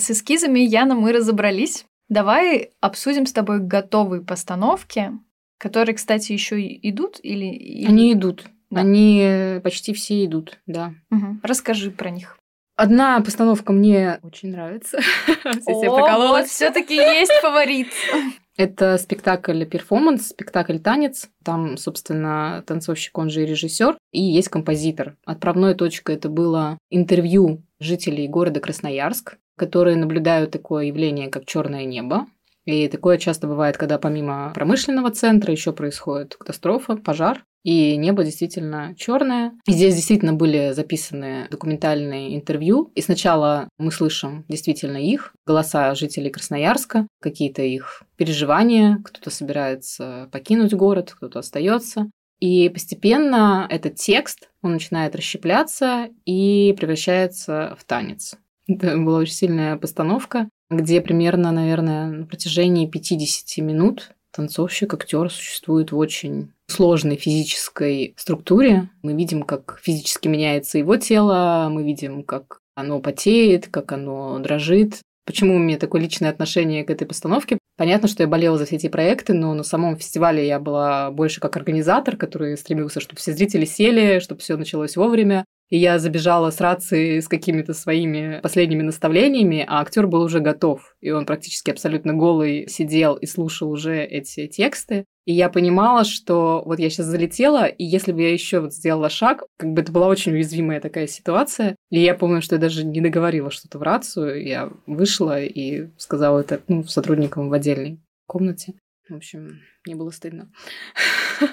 С 0.03 0.11
эскизами 0.11 0.59
Яна 0.59 0.95
мы 0.95 1.13
разобрались. 1.13 1.85
Давай 2.09 2.71
обсудим 2.81 3.25
с 3.25 3.31
тобой 3.31 3.59
готовые 3.61 4.21
постановки, 4.21 5.11
которые, 5.57 5.95
кстати, 5.95 6.33
еще 6.33 6.59
идут 6.59 7.21
или... 7.23 7.85
Они 7.85 8.11
идут. 8.11 8.43
Да. 8.69 8.81
Они 8.81 9.61
почти 9.63 9.93
все 9.93 10.25
идут, 10.25 10.59
да. 10.65 10.93
Угу. 11.09 11.39
Расскажи 11.43 11.89
про 11.89 12.09
них. 12.09 12.37
Одна 12.75 13.21
постановка 13.21 13.71
мне 13.71 14.19
очень 14.23 14.51
нравится. 14.51 14.99
О, 15.67 16.17
вот 16.17 16.47
все-таки 16.47 16.95
есть 16.95 17.31
фаворит. 17.41 17.87
Это 18.57 18.97
спектакль 18.97 19.63
перформанс, 19.63 20.27
спектакль 20.27 20.79
танец. 20.79 21.29
Там, 21.45 21.77
собственно, 21.77 22.61
танцовщик, 22.67 23.17
он 23.17 23.29
же 23.29 23.43
и 23.43 23.45
режиссер, 23.45 23.97
и 24.11 24.21
есть 24.21 24.49
композитор. 24.49 25.15
Отправной 25.25 25.75
точкой 25.75 26.15
это 26.15 26.29
было 26.29 26.77
интервью 26.91 27.63
жителей 27.79 28.27
города 28.27 28.59
Красноярск, 28.59 29.37
которые 29.57 29.97
наблюдают 29.97 30.51
такое 30.51 30.85
явление, 30.85 31.29
как 31.29 31.45
черное 31.45 31.85
небо. 31.85 32.27
И 32.65 32.87
такое 32.87 33.17
часто 33.17 33.47
бывает, 33.47 33.77
когда 33.77 33.97
помимо 33.97 34.51
промышленного 34.53 35.11
центра 35.11 35.51
еще 35.51 35.73
происходит 35.73 36.35
катастрофа, 36.35 36.95
пожар 36.95 37.43
и 37.63 37.95
небо 37.95 38.23
действительно 38.23 38.93
черное. 38.97 39.53
И 39.67 39.71
здесь 39.71 39.95
действительно 39.95 40.33
были 40.33 40.71
записаны 40.73 41.47
документальные 41.49 42.35
интервью. 42.35 42.91
И 42.95 43.01
сначала 43.01 43.69
мы 43.77 43.91
слышим 43.91 44.45
действительно 44.47 44.97
их, 44.97 45.33
голоса 45.45 45.95
жителей 45.95 46.29
Красноярска, 46.29 47.07
какие-то 47.21 47.61
их 47.61 48.03
переживания, 48.17 48.99
кто-то 49.03 49.29
собирается 49.29 50.29
покинуть 50.31 50.73
город, 50.73 51.13
кто-то 51.15 51.39
остается. 51.39 52.09
И 52.39 52.67
постепенно 52.67 53.65
этот 53.69 53.95
текст, 53.95 54.49
он 54.61 54.73
начинает 54.73 55.15
расщепляться 55.15 56.09
и 56.25 56.75
превращается 56.77 57.77
в 57.79 57.85
танец. 57.85 58.35
Это 58.67 58.97
была 58.97 59.19
очень 59.19 59.33
сильная 59.33 59.77
постановка, 59.77 60.49
где 60.69 61.01
примерно, 61.01 61.51
наверное, 61.51 62.07
на 62.07 62.25
протяжении 62.25 62.87
50 62.87 63.63
минут 63.63 64.13
танцовщик, 64.33 64.93
актер 64.93 65.29
существует 65.29 65.91
в 65.91 65.97
очень 65.97 66.51
сложной 66.67 67.15
физической 67.15 68.13
структуре. 68.17 68.89
Мы 69.03 69.13
видим, 69.13 69.43
как 69.43 69.79
физически 69.81 70.27
меняется 70.27 70.77
его 70.79 70.97
тело, 70.97 71.67
мы 71.71 71.83
видим, 71.83 72.23
как 72.23 72.59
оно 72.75 72.99
потеет, 72.99 73.67
как 73.67 73.91
оно 73.91 74.39
дрожит. 74.39 75.01
Почему 75.25 75.55
у 75.55 75.59
меня 75.59 75.77
такое 75.77 76.01
личное 76.01 76.29
отношение 76.29 76.83
к 76.83 76.89
этой 76.89 77.07
постановке? 77.07 77.57
Понятно, 77.77 78.07
что 78.07 78.23
я 78.23 78.27
болела 78.27 78.57
за 78.57 78.65
все 78.65 78.75
эти 78.75 78.89
проекты, 78.89 79.33
но 79.33 79.53
на 79.53 79.63
самом 79.63 79.95
фестивале 79.95 80.45
я 80.45 80.59
была 80.59 81.11
больше 81.11 81.39
как 81.39 81.55
организатор, 81.55 82.17
который 82.17 82.57
стремился, 82.57 82.99
чтобы 82.99 83.19
все 83.19 83.31
зрители 83.31 83.65
сели, 83.65 84.19
чтобы 84.19 84.41
все 84.41 84.57
началось 84.57 84.97
вовремя. 84.97 85.45
И 85.73 85.77
я 85.77 85.97
забежала 85.97 86.51
с 86.51 86.61
рации 86.61 87.19
с 87.19 87.27
какими-то 87.27 87.73
своими 87.73 88.39
последними 88.43 88.83
наставлениями, 88.83 89.65
а 89.67 89.81
актер 89.81 90.05
был 90.05 90.21
уже 90.21 90.39
готов. 90.39 90.95
И 91.01 91.09
он 91.09 91.25
практически 91.25 91.71
абсолютно 91.71 92.13
голый 92.13 92.67
сидел 92.67 93.15
и 93.15 93.25
слушал 93.25 93.71
уже 93.71 94.03
эти 94.03 94.45
тексты. 94.45 95.05
И 95.25 95.33
я 95.33 95.49
понимала, 95.49 96.03
что 96.03 96.61
вот 96.63 96.77
я 96.77 96.91
сейчас 96.91 97.07
залетела, 97.07 97.65
и 97.65 97.83
если 97.83 98.11
бы 98.11 98.21
я 98.21 98.31
еще 98.31 98.59
вот 98.59 98.71
сделала 98.71 99.09
шаг, 99.09 99.45
как 99.57 99.73
бы 99.73 99.81
это 99.81 99.91
была 99.91 100.09
очень 100.09 100.33
уязвимая 100.33 100.79
такая 100.79 101.07
ситуация. 101.07 101.75
И 101.89 101.99
я 101.99 102.13
помню, 102.13 102.43
что 102.43 102.53
я 102.53 102.61
даже 102.61 102.85
не 102.85 103.01
договорила 103.01 103.49
что-то 103.49 103.79
в 103.79 103.81
рацию. 103.81 104.45
Я 104.45 104.71
вышла 104.85 105.41
и 105.41 105.87
сказала 105.97 106.41
это 106.41 106.61
ну, 106.67 106.83
сотрудникам 106.83 107.49
в 107.49 107.53
отдельной 107.53 107.99
комнате. 108.27 108.75
В 109.09 109.15
общем, 109.15 109.61
мне 109.87 109.95
было 109.95 110.11
стыдно. 110.11 110.51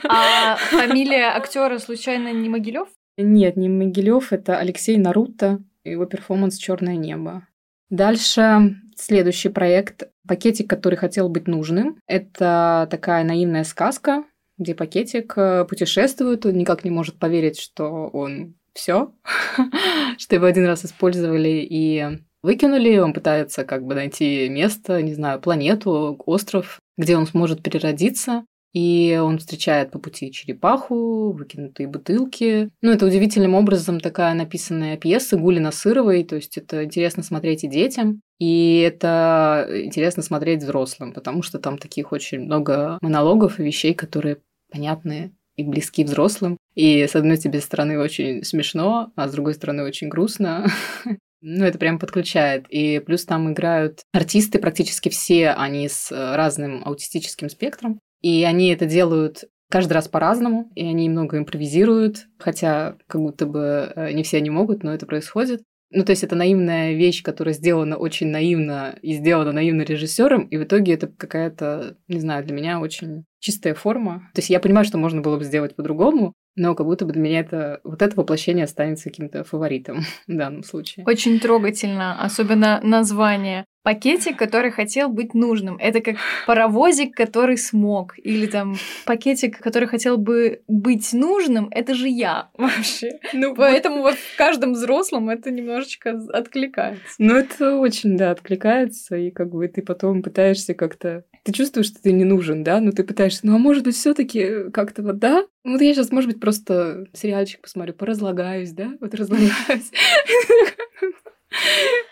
А 0.06 0.56
фамилия 0.70 1.30
актера 1.30 1.78
случайно 1.78 2.35
не 2.35 2.50
Могилев? 2.50 2.88
Нет, 3.22 3.56
не 3.56 3.68
Могилев, 3.68 4.33
это 4.33 4.59
Алексей 4.59 4.96
Наруто, 4.98 5.62
его 5.85 6.06
перформанс 6.06 6.56
Черное 6.56 6.96
небо. 6.96 7.46
Дальше 7.90 8.76
следующий 8.96 9.48
проект 9.48 10.09
«Пакетик, 10.26 10.68
который 10.68 10.96
хотел 10.96 11.28
быть 11.28 11.48
нужным». 11.48 11.98
Это 12.06 12.87
такая 12.90 13.24
наивная 13.24 13.64
сказка, 13.64 14.24
где 14.59 14.74
пакетик 14.74 15.33
э, 15.37 15.64
путешествует, 15.64 16.46
он 16.46 16.52
никак 16.56 16.85
не 16.85 16.90
может 16.90 17.18
поверить, 17.18 17.59
что 17.59 18.09
он 18.12 18.54
все, 18.74 19.12
что 20.18 20.35
его 20.35 20.46
один 20.46 20.66
раз 20.66 20.85
использовали 20.85 21.66
и 21.68 22.20
выкинули. 22.42 22.98
Он 22.98 23.12
пытается 23.12 23.64
как 23.64 23.85
бы 23.85 23.94
найти 23.94 24.48
место, 24.48 25.02
не 25.02 25.14
знаю, 25.14 25.40
планету, 25.40 26.20
остров, 26.26 26.78
где 26.96 27.16
он 27.16 27.26
сможет 27.26 27.62
переродиться. 27.62 28.44
И 28.72 29.18
он 29.20 29.38
встречает 29.38 29.90
по 29.90 29.98
пути 29.98 30.30
черепаху, 30.30 31.33
выкинутые 31.33 31.88
бутылки. 31.88 32.70
Ну, 32.83 32.92
это 32.92 33.06
удивительным 33.06 33.54
образом 33.54 34.00
такая 34.00 34.35
написанная 34.35 34.96
пьеса 34.96 35.37
Гулина 35.37 35.72
Сыровой, 35.72 36.24
то 36.24 36.37
есть 36.37 36.56
это 36.56 36.85
интересно 36.85 37.22
смотреть 37.22 37.64
и 37.64 37.68
детям, 37.68 38.20
и 38.38 38.78
это 38.80 39.68
интересно 39.85 40.22
смотреть 40.22 40.62
взрослым, 40.62 41.12
потому 41.12 41.42
что 41.42 41.59
там 41.59 41.78
таких 41.78 42.12
очень 42.12 42.40
много 42.40 42.98
монологов 43.00 43.59
и 43.59 43.64
вещей, 43.64 43.94
которые 43.94 44.38
понятны 44.70 45.33
и 45.56 45.64
близки 45.64 46.04
взрослым. 46.04 46.56
И 46.74 47.06
с 47.06 47.14
одной 47.14 47.37
тебе 47.37 47.61
стороны 47.61 47.98
очень 47.98 48.44
смешно, 48.44 49.12
а 49.16 49.28
с 49.28 49.33
другой 49.33 49.54
стороны 49.54 49.83
очень 49.85 50.09
грустно. 50.09 50.66
Ну, 51.42 51.64
это 51.64 51.78
прям 51.78 51.98
подключает. 51.98 52.66
И 52.68 52.98
плюс 52.98 53.24
там 53.24 53.50
играют 53.50 54.02
артисты, 54.12 54.59
практически 54.59 55.09
все 55.09 55.52
они 55.52 55.88
с 55.88 56.12
э, 56.12 56.37
разным 56.37 56.83
аутистическим 56.85 57.48
спектром. 57.48 57.98
И 58.20 58.44
они 58.44 58.68
это 58.68 58.87
делают 58.87 59.44
каждый 59.70 59.94
раз 59.94 60.09
по-разному, 60.09 60.70
и 60.74 60.85
они 60.85 61.09
много 61.09 61.38
импровизируют, 61.38 62.26
хотя 62.38 62.96
как 63.06 63.20
будто 63.20 63.46
бы 63.46 63.92
э, 63.94 64.12
не 64.12 64.22
все 64.22 64.38
они 64.38 64.50
могут, 64.50 64.83
но 64.83 64.92
это 64.92 65.06
происходит. 65.06 65.62
Ну, 65.92 66.04
то 66.04 66.11
есть 66.11 66.22
это 66.22 66.37
наивная 66.37 66.94
вещь, 66.94 67.22
которая 67.22 67.54
сделана 67.54 67.96
очень 67.96 68.28
наивно 68.28 68.96
и 69.02 69.14
сделана 69.14 69.52
наивно 69.52 69.83
режиссером, 69.83 70.46
и 70.46 70.56
в 70.56 70.64
итоге 70.64 70.94
это 70.94 71.09
какая-то, 71.09 71.96
не 72.09 72.20
знаю, 72.20 72.44
для 72.44 72.54
меня 72.54 72.80
очень 72.80 73.24
чистая 73.40 73.74
форма. 73.74 74.31
То 74.35 74.38
есть 74.38 74.50
я 74.50 74.61
понимаю, 74.61 74.85
что 74.85 74.98
можно 74.98 75.20
было 75.20 75.37
бы 75.37 75.44
сделать 75.44 75.74
по-другому, 75.74 76.35
но 76.57 76.74
как 76.74 76.87
будто 76.87 77.07
бы 77.07 77.12
для 77.12 77.22
меня 77.22 77.40
это 77.40 77.81
вот 77.85 78.03
это 78.03 78.16
воплощение 78.16 78.64
останется 78.64 79.05
каким-то 79.05 79.44
фаворитом 79.44 80.03
в 80.26 80.37
данном 80.37 80.62
случае. 80.62 81.05
Очень 81.07 81.40
трогательно, 81.40 82.22
особенно 82.22 82.81
название. 82.83 83.64
Пакетик, 83.83 84.37
который 84.37 84.70
хотел 84.70 85.09
быть 85.09 85.33
нужным. 85.33 85.79
Это 85.79 86.03
как 86.03 86.16
паровозик, 86.46 87.16
который 87.16 87.57
смог. 87.57 88.12
Или 88.18 88.46
там 88.46 88.76
пакетик, 89.07 89.59
который 89.59 89.88
хотел 89.88 90.18
бы 90.18 90.61
быть 90.68 91.14
нужным. 91.14 91.68
Это 91.70 91.94
же 91.94 92.07
я 92.07 92.50
вообще. 92.59 93.18
Ну, 93.33 93.55
Поэтому 93.55 94.03
вот 94.03 94.16
в 94.16 94.37
каждом 94.37 94.74
взрослом 94.74 95.31
это 95.31 95.50
немножечко 95.50 96.11
откликается. 96.31 97.14
Ну, 97.16 97.35
это 97.35 97.76
очень, 97.76 98.18
да, 98.18 98.33
откликается. 98.33 99.16
И 99.16 99.31
как 99.31 99.50
бы 99.50 99.66
ты 99.66 99.81
потом 99.81 100.22
пытаешься 100.22 100.74
как-то... 100.74 101.24
Ты 101.44 101.53
чувствуешь, 101.53 101.87
что 101.87 102.03
ты 102.03 102.12
не 102.12 102.24
нужен, 102.24 102.62
да? 102.62 102.81
Но 102.81 102.92
ты 102.92 103.03
пытаешься, 103.03 103.29
ну, 103.42 103.54
а 103.54 103.58
может 103.58 103.84
быть, 103.84 103.96
все 103.96 104.14
таки 104.14 104.70
как-то 104.72 105.02
вот, 105.02 105.18
да? 105.18 105.46
Вот 105.64 105.80
я 105.80 105.94
сейчас, 105.94 106.10
может 106.10 106.30
быть, 106.30 106.40
просто 106.40 107.06
сериальчик 107.12 107.60
посмотрю, 107.60 107.94
поразлагаюсь, 107.94 108.72
да? 108.72 108.92
Вот 109.00 109.14
разлагаюсь. 109.14 109.90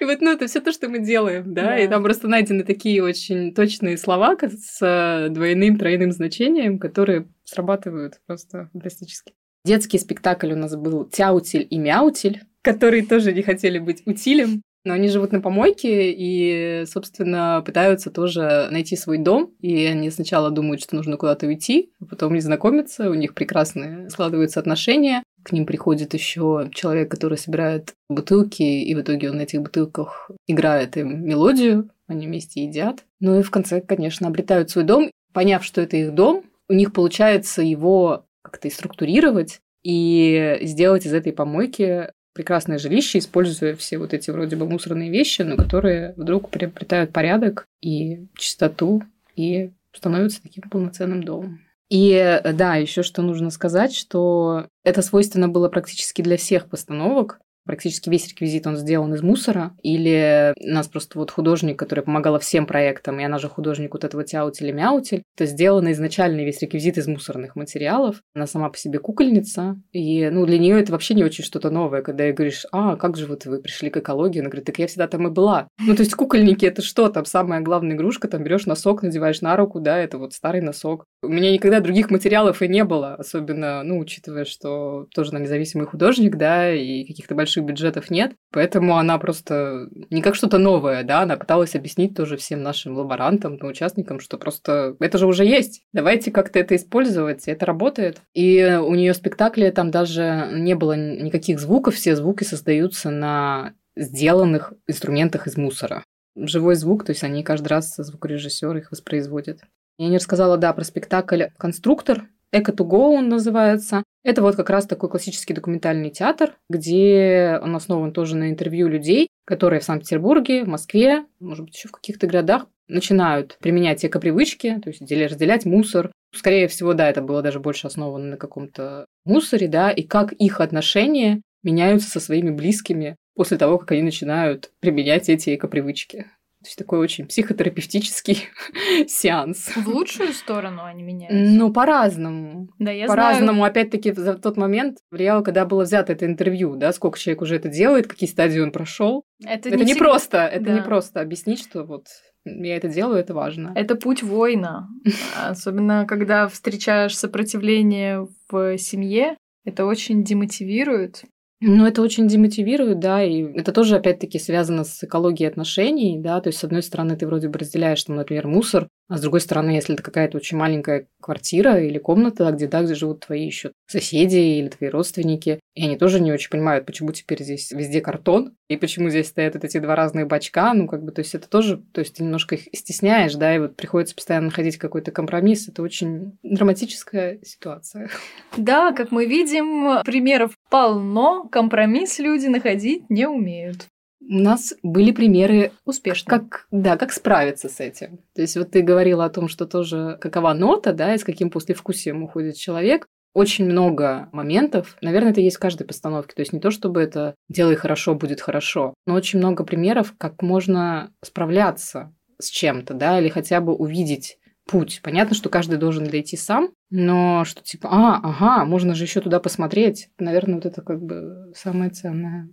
И 0.01 0.05
вот, 0.05 0.21
ну, 0.21 0.33
это 0.33 0.47
все 0.47 0.61
то, 0.61 0.73
что 0.73 0.89
мы 0.89 0.99
делаем, 0.99 1.55
да? 1.55 1.63
да, 1.63 1.79
и 1.79 1.89
там 1.89 2.03
просто 2.03 2.29
найдены 2.29 2.65
такие 2.65 3.03
очень 3.03 3.55
точные 3.55 3.97
слова 3.97 4.37
с 4.41 4.79
э, 4.81 5.29
двойным, 5.31 5.77
тройным 5.77 6.13
значением, 6.13 6.79
которые 6.79 7.29
срабатывают 7.45 8.21
просто 8.27 8.69
фантастически. 8.73 9.35
Детский 9.65 9.99
спектакль 9.99 10.53
у 10.53 10.57
нас 10.57 10.75
был 10.77 11.05
«Тяутель 11.05 11.67
и 11.69 11.79
Мяутель», 11.79 12.43
которые 12.63 13.07
тоже 13.07 13.33
не 13.33 13.43
хотели 13.43 13.79
быть 13.79 14.03
утилем, 14.07 14.63
но 14.89 14.95
они 14.95 15.09
живут 15.09 15.33
на 15.33 15.43
помойке 15.43 16.13
и, 16.13 16.87
собственно, 16.87 17.63
пытаются 17.65 18.11
тоже 18.11 18.69
найти 18.71 18.97
свой 18.97 19.19
дом. 19.19 19.53
И 19.61 19.85
они 19.85 20.11
сначала 20.11 20.51
думают, 20.51 20.81
что 20.83 20.97
нужно 20.97 21.19
куда-то 21.19 21.47
уйти, 21.47 21.93
а 22.01 22.07
потом 22.07 22.33
не 22.33 22.41
знакомятся, 22.41 23.11
у 23.11 23.15
них 23.15 23.35
прекрасные 23.35 24.09
складываются 24.09 24.61
отношения. 24.61 25.23
К 25.43 25.53
ним 25.53 25.67
приходит 25.67 26.15
еще 26.15 26.71
человек, 26.73 27.11
который 27.11 27.37
собирает 27.37 27.93
бутылки, 28.09 28.63
и 28.63 28.95
в 28.95 29.03
итоге 29.03 29.31
он 29.31 29.37
на 29.37 29.43
этих 29.43 29.61
бутылках 29.61 30.31
играет 30.47 30.97
им 30.97 31.23
мелодию, 31.23 31.91
они 32.07 32.27
вместе 32.27 32.65
едят. 32.65 33.05
Ну 33.21 33.39
и 33.39 33.43
в 33.43 33.51
конце, 33.51 33.83
конечно, 33.83 34.27
обретают 34.27 34.71
свой 34.71 34.85
дом. 34.85 35.11
Поняв, 35.35 35.65
что 35.65 35.83
это 35.83 35.99
их 35.99 36.15
дом, 36.15 36.45
у 36.71 36.73
них 36.73 36.95
получается 36.95 37.61
его 37.61 38.25
как-то 38.41 38.69
и 38.69 38.71
структурировать, 38.71 39.61
и 39.83 40.59
сделать 40.63 41.05
из 41.05 41.13
этой 41.13 41.35
помойки 41.35 42.09
прекрасное 42.39 42.79
жилище, 42.79 43.19
используя 43.19 43.75
все 43.75 43.99
вот 43.99 44.15
эти 44.15 44.31
вроде 44.31 44.55
бы 44.55 44.65
мусорные 44.65 45.11
вещи, 45.11 45.43
но 45.43 45.57
которые 45.57 46.15
вдруг 46.17 46.51
приобретают 46.51 47.13
порядок 47.13 47.67
и 47.81 48.29
чистоту 48.37 49.03
и 49.35 49.73
становятся 49.93 50.41
таким 50.41 50.71
полноценным 50.71 51.25
домом. 51.25 51.61
И 51.89 52.13
э, 52.13 52.53
да, 52.53 52.77
еще 52.77 53.03
что 53.03 53.23
нужно 53.23 53.51
сказать, 53.51 53.93
что 53.93 54.69
это 54.85 55.03
свойственно 55.03 55.49
было 55.49 55.69
практически 55.69 56.23
для 56.23 56.37
всех 56.37 56.69
постановок 56.69 57.41
практически 57.69 58.09
весь 58.09 58.27
реквизит 58.29 58.67
он 58.67 58.79
сделан 58.79 59.13
из 59.13 59.21
мусора, 59.23 59.77
или 59.83 60.55
у 60.59 60.73
нас 60.73 60.89
просто 60.89 61.19
вот 61.19 61.31
художник, 61.31 61.79
который 61.79 62.03
помогала 62.03 62.39
всем 62.39 62.65
проектам, 62.65 63.21
и 63.21 63.25
она 63.25 63.39
же 63.39 63.51
художник 63.51 63.93
вот 63.93 64.05
этого 64.05 64.25
тяутеля 64.25 64.73
мяутель, 64.73 65.23
то 65.37 65.45
сделано 65.45 65.93
изначально 65.93 66.41
весь 66.41 66.63
реквизит 66.63 66.97
из 66.97 67.07
мусорных 67.07 67.57
материалов. 67.57 68.23
Она 68.35 68.47
сама 68.47 68.71
по 68.71 68.79
себе 68.79 68.99
кукольница, 68.99 69.77
и 69.93 70.31
ну 70.31 70.47
для 70.47 70.59
нее 70.59 70.81
это 70.81 70.93
вообще 70.93 71.13
не 71.13 71.25
очень 71.25 71.45
что-то 71.45 71.69
новое, 71.69 72.01
когда 72.01 72.25
ей 72.25 72.33
говоришь, 72.33 72.65
а 72.73 72.97
как 72.97 73.19
же 73.19 73.27
вот 73.27 73.45
вы 73.45 73.61
пришли 73.61 73.91
к 73.91 73.99
экологии, 73.99 74.41
она 74.41 74.49
говорит, 74.49 74.65
так 74.65 74.79
я 74.79 74.87
всегда 74.87 75.07
там 75.07 75.29
и 75.29 75.31
была. 75.31 75.69
Ну 75.79 75.95
то 75.95 76.01
есть 76.01 76.15
кукольники 76.15 76.65
это 76.65 76.81
что, 76.81 77.11
там 77.11 77.27
самая 77.27 77.61
главная 77.61 77.97
игрушка, 77.97 78.29
там 78.29 78.45
берешь 78.45 78.65
носок, 78.65 79.03
надеваешь 79.03 79.43
на 79.43 79.57
руку, 79.57 79.79
да, 79.79 79.99
это 79.99 80.17
вот 80.17 80.33
старый 80.33 80.63
носок. 80.63 81.05
У 81.23 81.29
меня 81.29 81.53
никогда 81.53 81.81
других 81.81 82.11
материалов 82.11 82.63
и 82.63 82.69
не 82.69 82.85
было, 82.85 83.15
особенно, 83.15 83.83
ну, 83.83 83.99
учитывая, 83.99 84.45
что 84.45 85.07
тоже 85.15 85.35
на 85.35 85.39
независимый 85.39 85.87
художник, 85.87 86.37
да, 86.37 86.73
и 86.73 87.05
каких-то 87.05 87.35
больших 87.35 87.58
больших 87.59 87.65
бюджетов 87.65 88.11
нет, 88.11 88.33
поэтому 88.53 88.97
она 88.97 89.19
просто 89.19 89.89
не 90.11 90.23
как 90.23 90.35
что-то 90.35 90.59
новое, 90.59 91.03
да, 91.05 91.23
она 91.23 91.37
пыталась 91.37 91.75
объяснить 91.75 92.15
тоже 92.17 92.37
всем 92.37 92.63
нашим 92.63 92.97
лаборантам, 92.97 93.59
ну, 93.61 93.69
участникам, 93.69 94.21
что 94.21 94.39
просто 94.39 94.97
это 95.01 95.19
же 95.19 95.27
уже 95.27 95.45
есть, 95.45 95.83
давайте 95.93 96.31
как-то 96.31 96.59
это 96.59 96.77
использовать, 96.77 97.49
это 97.49 97.67
работает. 97.67 98.21
И 98.35 98.79
у 98.81 98.95
нее 98.95 99.15
спектакли 99.15 99.71
там 99.71 99.91
даже 99.91 100.49
не 100.53 100.75
было 100.75 100.97
никаких 100.97 101.59
звуков, 101.59 101.95
все 101.95 102.17
звуки 102.17 102.45
создаются 102.45 103.11
на 103.11 103.75
сделанных 103.97 104.73
инструментах 104.87 105.47
из 105.47 105.57
мусора. 105.57 106.05
Живой 106.37 106.77
звук, 106.77 107.05
то 107.05 107.11
есть 107.11 107.25
они 107.25 107.43
каждый 107.43 107.69
раз 107.69 107.97
звукорежиссер 107.97 108.77
их 108.77 108.91
воспроизводит. 108.93 109.61
Я 109.99 110.09
не 110.09 110.17
рассказала, 110.17 110.57
да, 110.57 110.73
про 110.73 110.85
спектакль 110.85 111.45
«Конструктор», 111.59 112.29
Эко 112.51 112.73
to 112.73 112.89
go 112.89 113.15
он 113.15 113.29
называется. 113.29 114.03
Это 114.29 114.43
вот 114.43 114.57
как 114.57 114.69
раз 114.69 114.87
такой 114.87 115.09
классический 115.09 115.55
документальный 115.55 116.11
театр, 116.11 116.55
где 116.69 117.59
он 117.63 117.75
основан 117.75 118.13
тоже 118.13 118.37
на 118.37 118.51
интервью 118.51 118.87
людей, 118.87 119.29
которые 119.47 119.81
в 119.81 119.85
Санкт-Петербурге, 119.85 120.65
в 120.65 120.69
Москве, 120.69 121.25
может 121.41 121.65
быть, 121.65 121.75
еще 121.75 121.89
в 121.89 121.93
каких-то 121.93 122.27
городах 122.27 122.67
начинают 122.89 123.57
применять 123.63 124.05
эко-привычки, 124.05 124.81
то 124.85 124.91
есть 124.91 125.01
разделять 125.01 125.65
мусор. 125.65 126.13
Скорее 126.35 126.69
всего, 126.69 126.93
да, 126.93 127.09
это 127.09 127.23
было 127.23 127.41
даже 127.41 127.59
больше 127.59 127.87
основано 127.87 128.27
на 128.27 128.37
каком-то 128.37 129.07
мусоре, 129.25 129.67
да, 129.67 129.91
и 129.91 130.03
как 130.03 130.33
их 130.33 130.61
отношения 130.61 131.41
меняются 131.63 132.11
со 132.11 132.21
своими 132.21 132.51
близкими 132.51 133.17
после 133.35 133.57
того, 133.57 133.79
как 133.79 133.93
они 133.93 134.03
начинают 134.03 134.73
применять 134.81 135.31
эти 135.31 135.55
эко-привычки. 135.55 136.27
То 136.61 136.67
есть 136.67 136.77
такой 136.77 136.99
очень 136.99 137.27
психотерапевтический 137.27 138.49
сеанс. 139.07 139.71
В 139.77 139.87
лучшую 139.87 140.33
сторону 140.33 140.85
они 140.85 141.05
меняются? 141.05 141.37
Ну, 141.39 141.73
по-разному. 141.73 142.69
Да, 142.81 142.91
я 142.91 143.07
По-разному. 143.07 143.59
Знаю. 143.59 143.71
Опять-таки, 143.71 144.11
в 144.11 144.41
тот 144.41 144.57
момент 144.57 144.99
влияло, 145.13 145.43
когда 145.43 145.65
было 145.65 145.85
взято 145.85 146.13
это 146.13 146.27
интервью, 146.27 146.75
да, 146.75 146.93
сколько 146.93 147.17
человек 147.19 147.43
уже 147.43 147.57
это 147.57 147.69
делает, 147.69 148.09
какие 148.09 148.29
стадии 148.29 148.59
он 148.59 148.73
прошел. 148.73 149.25
Это, 149.45 149.69
это 149.69 149.79
не, 149.79 149.85
не 149.85 149.93
всегда... 149.93 150.05
просто, 150.05 150.39
это 150.47 150.65
да. 150.65 150.75
не 150.75 150.83
просто 150.83 151.21
объяснить, 151.21 151.61
что 151.61 151.85
вот 151.85 152.07
я 152.45 152.77
это 152.77 152.89
делаю, 152.89 153.21
это 153.21 153.35
важно. 153.35 153.73
Это 153.77 153.95
путь 153.95 154.23
воина. 154.23 154.89
Особенно, 155.37 156.07
когда 156.07 156.49
встречаешь 156.49 157.17
сопротивление 157.17 158.27
в 158.51 158.79
семье, 158.79 159.37
это 159.65 159.87
очень 159.87 160.25
демотивирует. 160.25 161.23
Ну, 161.61 161.87
это 161.87 162.03
очень 162.03 162.29
демотивирует, 162.29 163.01
да, 163.01 163.23
и 163.25 163.43
это 163.43 163.73
тоже, 163.73 163.97
опять-таки, 163.97 164.39
связано 164.39 164.85
с 164.85 165.03
экологией 165.03 165.49
отношений, 165.51 166.21
да, 166.21 166.41
то 166.41 166.49
есть, 166.51 166.61
с 166.61 166.65
одной 166.65 166.85
стороны, 166.85 167.17
ты 167.17 167.27
вроде 167.27 167.49
бы 167.49 167.59
разделяешь, 167.59 168.05
там, 168.05 168.15
например, 168.15 168.47
мусор, 168.47 168.89
а 169.09 169.17
с 169.17 169.21
другой 169.23 169.41
стороны, 169.41 169.71
если 169.71 169.95
это 169.95 170.03
какая-то 170.03 170.37
очень 170.37 170.59
маленькая 170.59 171.09
квартира 171.21 171.81
или 171.81 171.99
комната, 171.99 172.51
где, 172.51 172.67
да, 172.67 172.83
где 172.83 172.95
живут 172.95 173.21
твои 173.27 173.45
еще 173.45 173.73
соседи 173.87 174.37
или 174.37 174.69
твои 174.69 174.91
родственники, 174.91 175.61
и 175.75 175.85
они 175.85 175.97
тоже 175.97 176.21
не 176.21 176.31
очень 176.31 176.51
понимают, 176.51 176.85
почему 176.85 177.13
теперь 177.13 177.43
здесь 177.43 177.71
везде 177.71 178.01
картон, 178.01 178.55
и 178.69 178.77
почему 178.77 179.09
здесь 179.09 179.29
стоят 179.29 179.55
вот 179.55 179.65
эти 179.65 179.79
два 179.79 179.97
разных 179.97 180.27
бачка, 180.27 180.75
ну, 180.75 180.87
как 180.87 181.03
бы, 181.03 181.13
то 181.13 181.21
есть, 181.21 181.35
это 181.35 181.49
тоже, 181.49 181.79
то 181.93 182.01
есть, 182.01 182.17
ты 182.17 182.23
немножко 182.23 182.57
их 182.57 182.69
стесняешь, 182.75 183.35
да, 183.35 183.55
и 183.55 183.59
вот 183.59 183.77
приходится 183.77 184.15
постоянно 184.15 184.47
находить 184.47 184.77
какой-то 184.77 185.11
компромисс, 185.11 185.69
это 185.69 185.83
очень 185.83 186.39
драматическая 186.43 187.39
ситуация. 187.43 188.11
Да, 188.57 188.93
как 188.93 189.11
мы 189.11 189.25
видим, 189.25 190.03
примеров 190.05 190.53
полно, 190.69 191.49
компромисс 191.49 192.19
люди 192.19 192.47
находить 192.47 193.09
не 193.09 193.27
умеют 193.27 193.89
у 194.21 194.35
нас 194.35 194.75
были 194.83 195.13
примеры 195.13 195.73
успешно. 195.85 196.31
Как, 196.31 196.67
да, 196.71 196.97
как 196.97 197.13
справиться 197.13 197.69
с 197.69 197.81
этим. 197.81 198.19
То 198.35 198.43
есть 198.43 198.57
вот 198.57 198.71
ты 198.71 198.83
говорила 198.83 199.25
о 199.25 199.31
том, 199.31 199.49
что 199.49 199.67
тоже 199.67 200.19
какова 200.21 200.53
нота, 200.55 200.93
да, 200.93 201.15
и 201.15 201.19
с 201.19 201.25
каким 201.25 201.51
послевкусием 201.51 202.23
уходит 202.23 202.57
человек. 202.57 203.07
Очень 203.35 203.67
много 203.67 204.29
моментов, 204.33 204.97
наверное, 205.01 205.31
это 205.31 205.41
есть 205.41 205.57
в 205.57 205.61
каждой 205.61 205.87
постановке. 205.87 206.35
То 206.35 206.41
есть 206.41 206.53
не 206.53 206.61
то, 206.61 206.71
чтобы 206.71 207.01
это 207.01 207.35
«делай 207.49 207.77
хорошо, 207.77 208.15
будет 208.15 208.41
хорошо», 208.41 208.95
но 209.07 209.15
очень 209.15 209.39
много 209.39 209.65
примеров, 209.65 210.15
как 210.19 210.43
можно 210.43 211.13
справляться 211.23 212.13
с 212.41 212.49
чем-то, 212.49 212.95
да, 212.95 213.21
или 213.21 213.29
хотя 213.29 213.61
бы 213.61 213.75
увидеть 213.75 214.39
путь. 214.67 215.01
Понятно, 215.03 215.35
что 215.35 215.49
каждый 215.49 215.79
должен 215.79 216.09
дойти 216.09 216.37
сам, 216.37 216.71
но 216.91 217.45
что 217.45 217.63
типа, 217.63 217.89
а, 217.91 218.21
ага, 218.23 218.65
можно 218.65 218.95
же 218.95 219.05
еще 219.05 219.21
туда 219.21 219.41
посмотреть. 219.41 220.09
Наверное, 220.19 220.57
вот 220.57 220.67
это 220.67 220.83
как 220.83 221.01
бы 221.03 221.53
самое 221.55 221.91
ценное. 221.91 222.49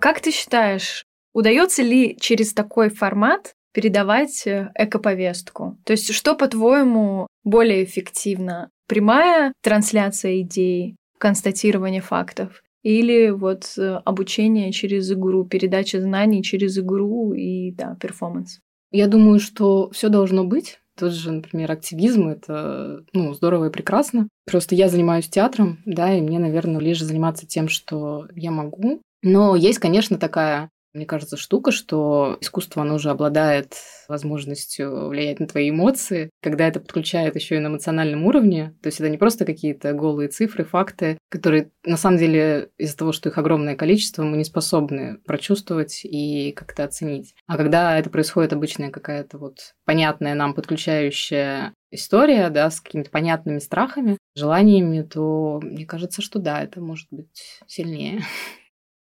Как 0.00 0.20
ты 0.20 0.30
считаешь, 0.30 1.04
удается 1.34 1.82
ли 1.82 2.16
через 2.18 2.54
такой 2.54 2.88
формат 2.88 3.52
передавать 3.72 4.46
э, 4.46 4.70
экоповестку? 4.74 5.78
То 5.84 5.92
есть 5.92 6.12
что, 6.14 6.34
по-твоему, 6.34 7.26
более 7.44 7.84
эффективно? 7.84 8.70
Прямая 8.88 9.52
трансляция 9.62 10.40
идей, 10.40 10.96
констатирование 11.18 12.00
фактов 12.00 12.62
или 12.82 13.28
вот 13.28 13.74
э, 13.76 14.00
обучение 14.06 14.72
через 14.72 15.12
игру, 15.12 15.44
передача 15.44 16.00
знаний 16.00 16.42
через 16.42 16.78
игру 16.78 17.34
и, 17.34 17.70
да, 17.72 17.96
перформанс? 18.00 18.58
Я 18.90 19.06
думаю, 19.06 19.38
что 19.38 19.90
все 19.90 20.08
должно 20.08 20.44
быть. 20.44 20.78
Тот 20.98 21.12
же, 21.12 21.30
например, 21.30 21.70
активизм– 21.70 22.28
это 22.28 23.04
ну, 23.12 23.34
здорово 23.34 23.68
и 23.68 23.72
прекрасно. 23.72 24.28
Просто 24.46 24.74
я 24.74 24.88
занимаюсь 24.88 25.28
театром, 25.28 25.78
да, 25.84 26.12
и 26.14 26.22
мне, 26.22 26.38
наверное, 26.38 26.80
лишь 26.80 27.02
заниматься 27.02 27.46
тем, 27.46 27.68
что 27.68 28.26
я 28.34 28.50
могу. 28.50 29.02
Но 29.22 29.56
есть, 29.56 29.78
конечно, 29.78 30.18
такая 30.18 30.70
мне 30.92 31.06
кажется, 31.06 31.36
штука, 31.36 31.70
что 31.70 32.36
искусство, 32.40 32.82
оно 32.82 32.96
уже 32.96 33.10
обладает 33.10 33.74
возможностью 34.08 35.08
влиять 35.08 35.38
на 35.38 35.46
твои 35.46 35.70
эмоции, 35.70 36.30
когда 36.42 36.66
это 36.66 36.80
подключает 36.80 37.36
еще 37.36 37.56
и 37.56 37.58
на 37.60 37.68
эмоциональном 37.68 38.24
уровне. 38.24 38.74
То 38.82 38.88
есть 38.88 38.98
это 38.98 39.08
не 39.08 39.16
просто 39.16 39.44
какие-то 39.44 39.92
голые 39.92 40.28
цифры, 40.28 40.64
факты, 40.64 41.18
которые 41.28 41.70
на 41.84 41.96
самом 41.96 42.18
деле 42.18 42.70
из-за 42.76 42.96
того, 42.96 43.12
что 43.12 43.28
их 43.28 43.38
огромное 43.38 43.76
количество, 43.76 44.24
мы 44.24 44.36
не 44.36 44.44
способны 44.44 45.18
прочувствовать 45.18 46.00
и 46.04 46.52
как-то 46.52 46.84
оценить. 46.84 47.34
А 47.46 47.56
когда 47.56 47.96
это 47.96 48.10
происходит 48.10 48.52
обычная 48.52 48.90
какая-то 48.90 49.38
вот 49.38 49.74
понятная 49.84 50.34
нам 50.34 50.54
подключающая 50.54 51.72
история, 51.92 52.50
да, 52.50 52.70
с 52.70 52.80
какими-то 52.80 53.10
понятными 53.10 53.58
страхами, 53.60 54.18
желаниями, 54.34 55.02
то 55.02 55.60
мне 55.62 55.86
кажется, 55.86 56.20
что 56.20 56.40
да, 56.40 56.62
это 56.62 56.80
может 56.80 57.06
быть 57.10 57.60
сильнее. 57.68 58.22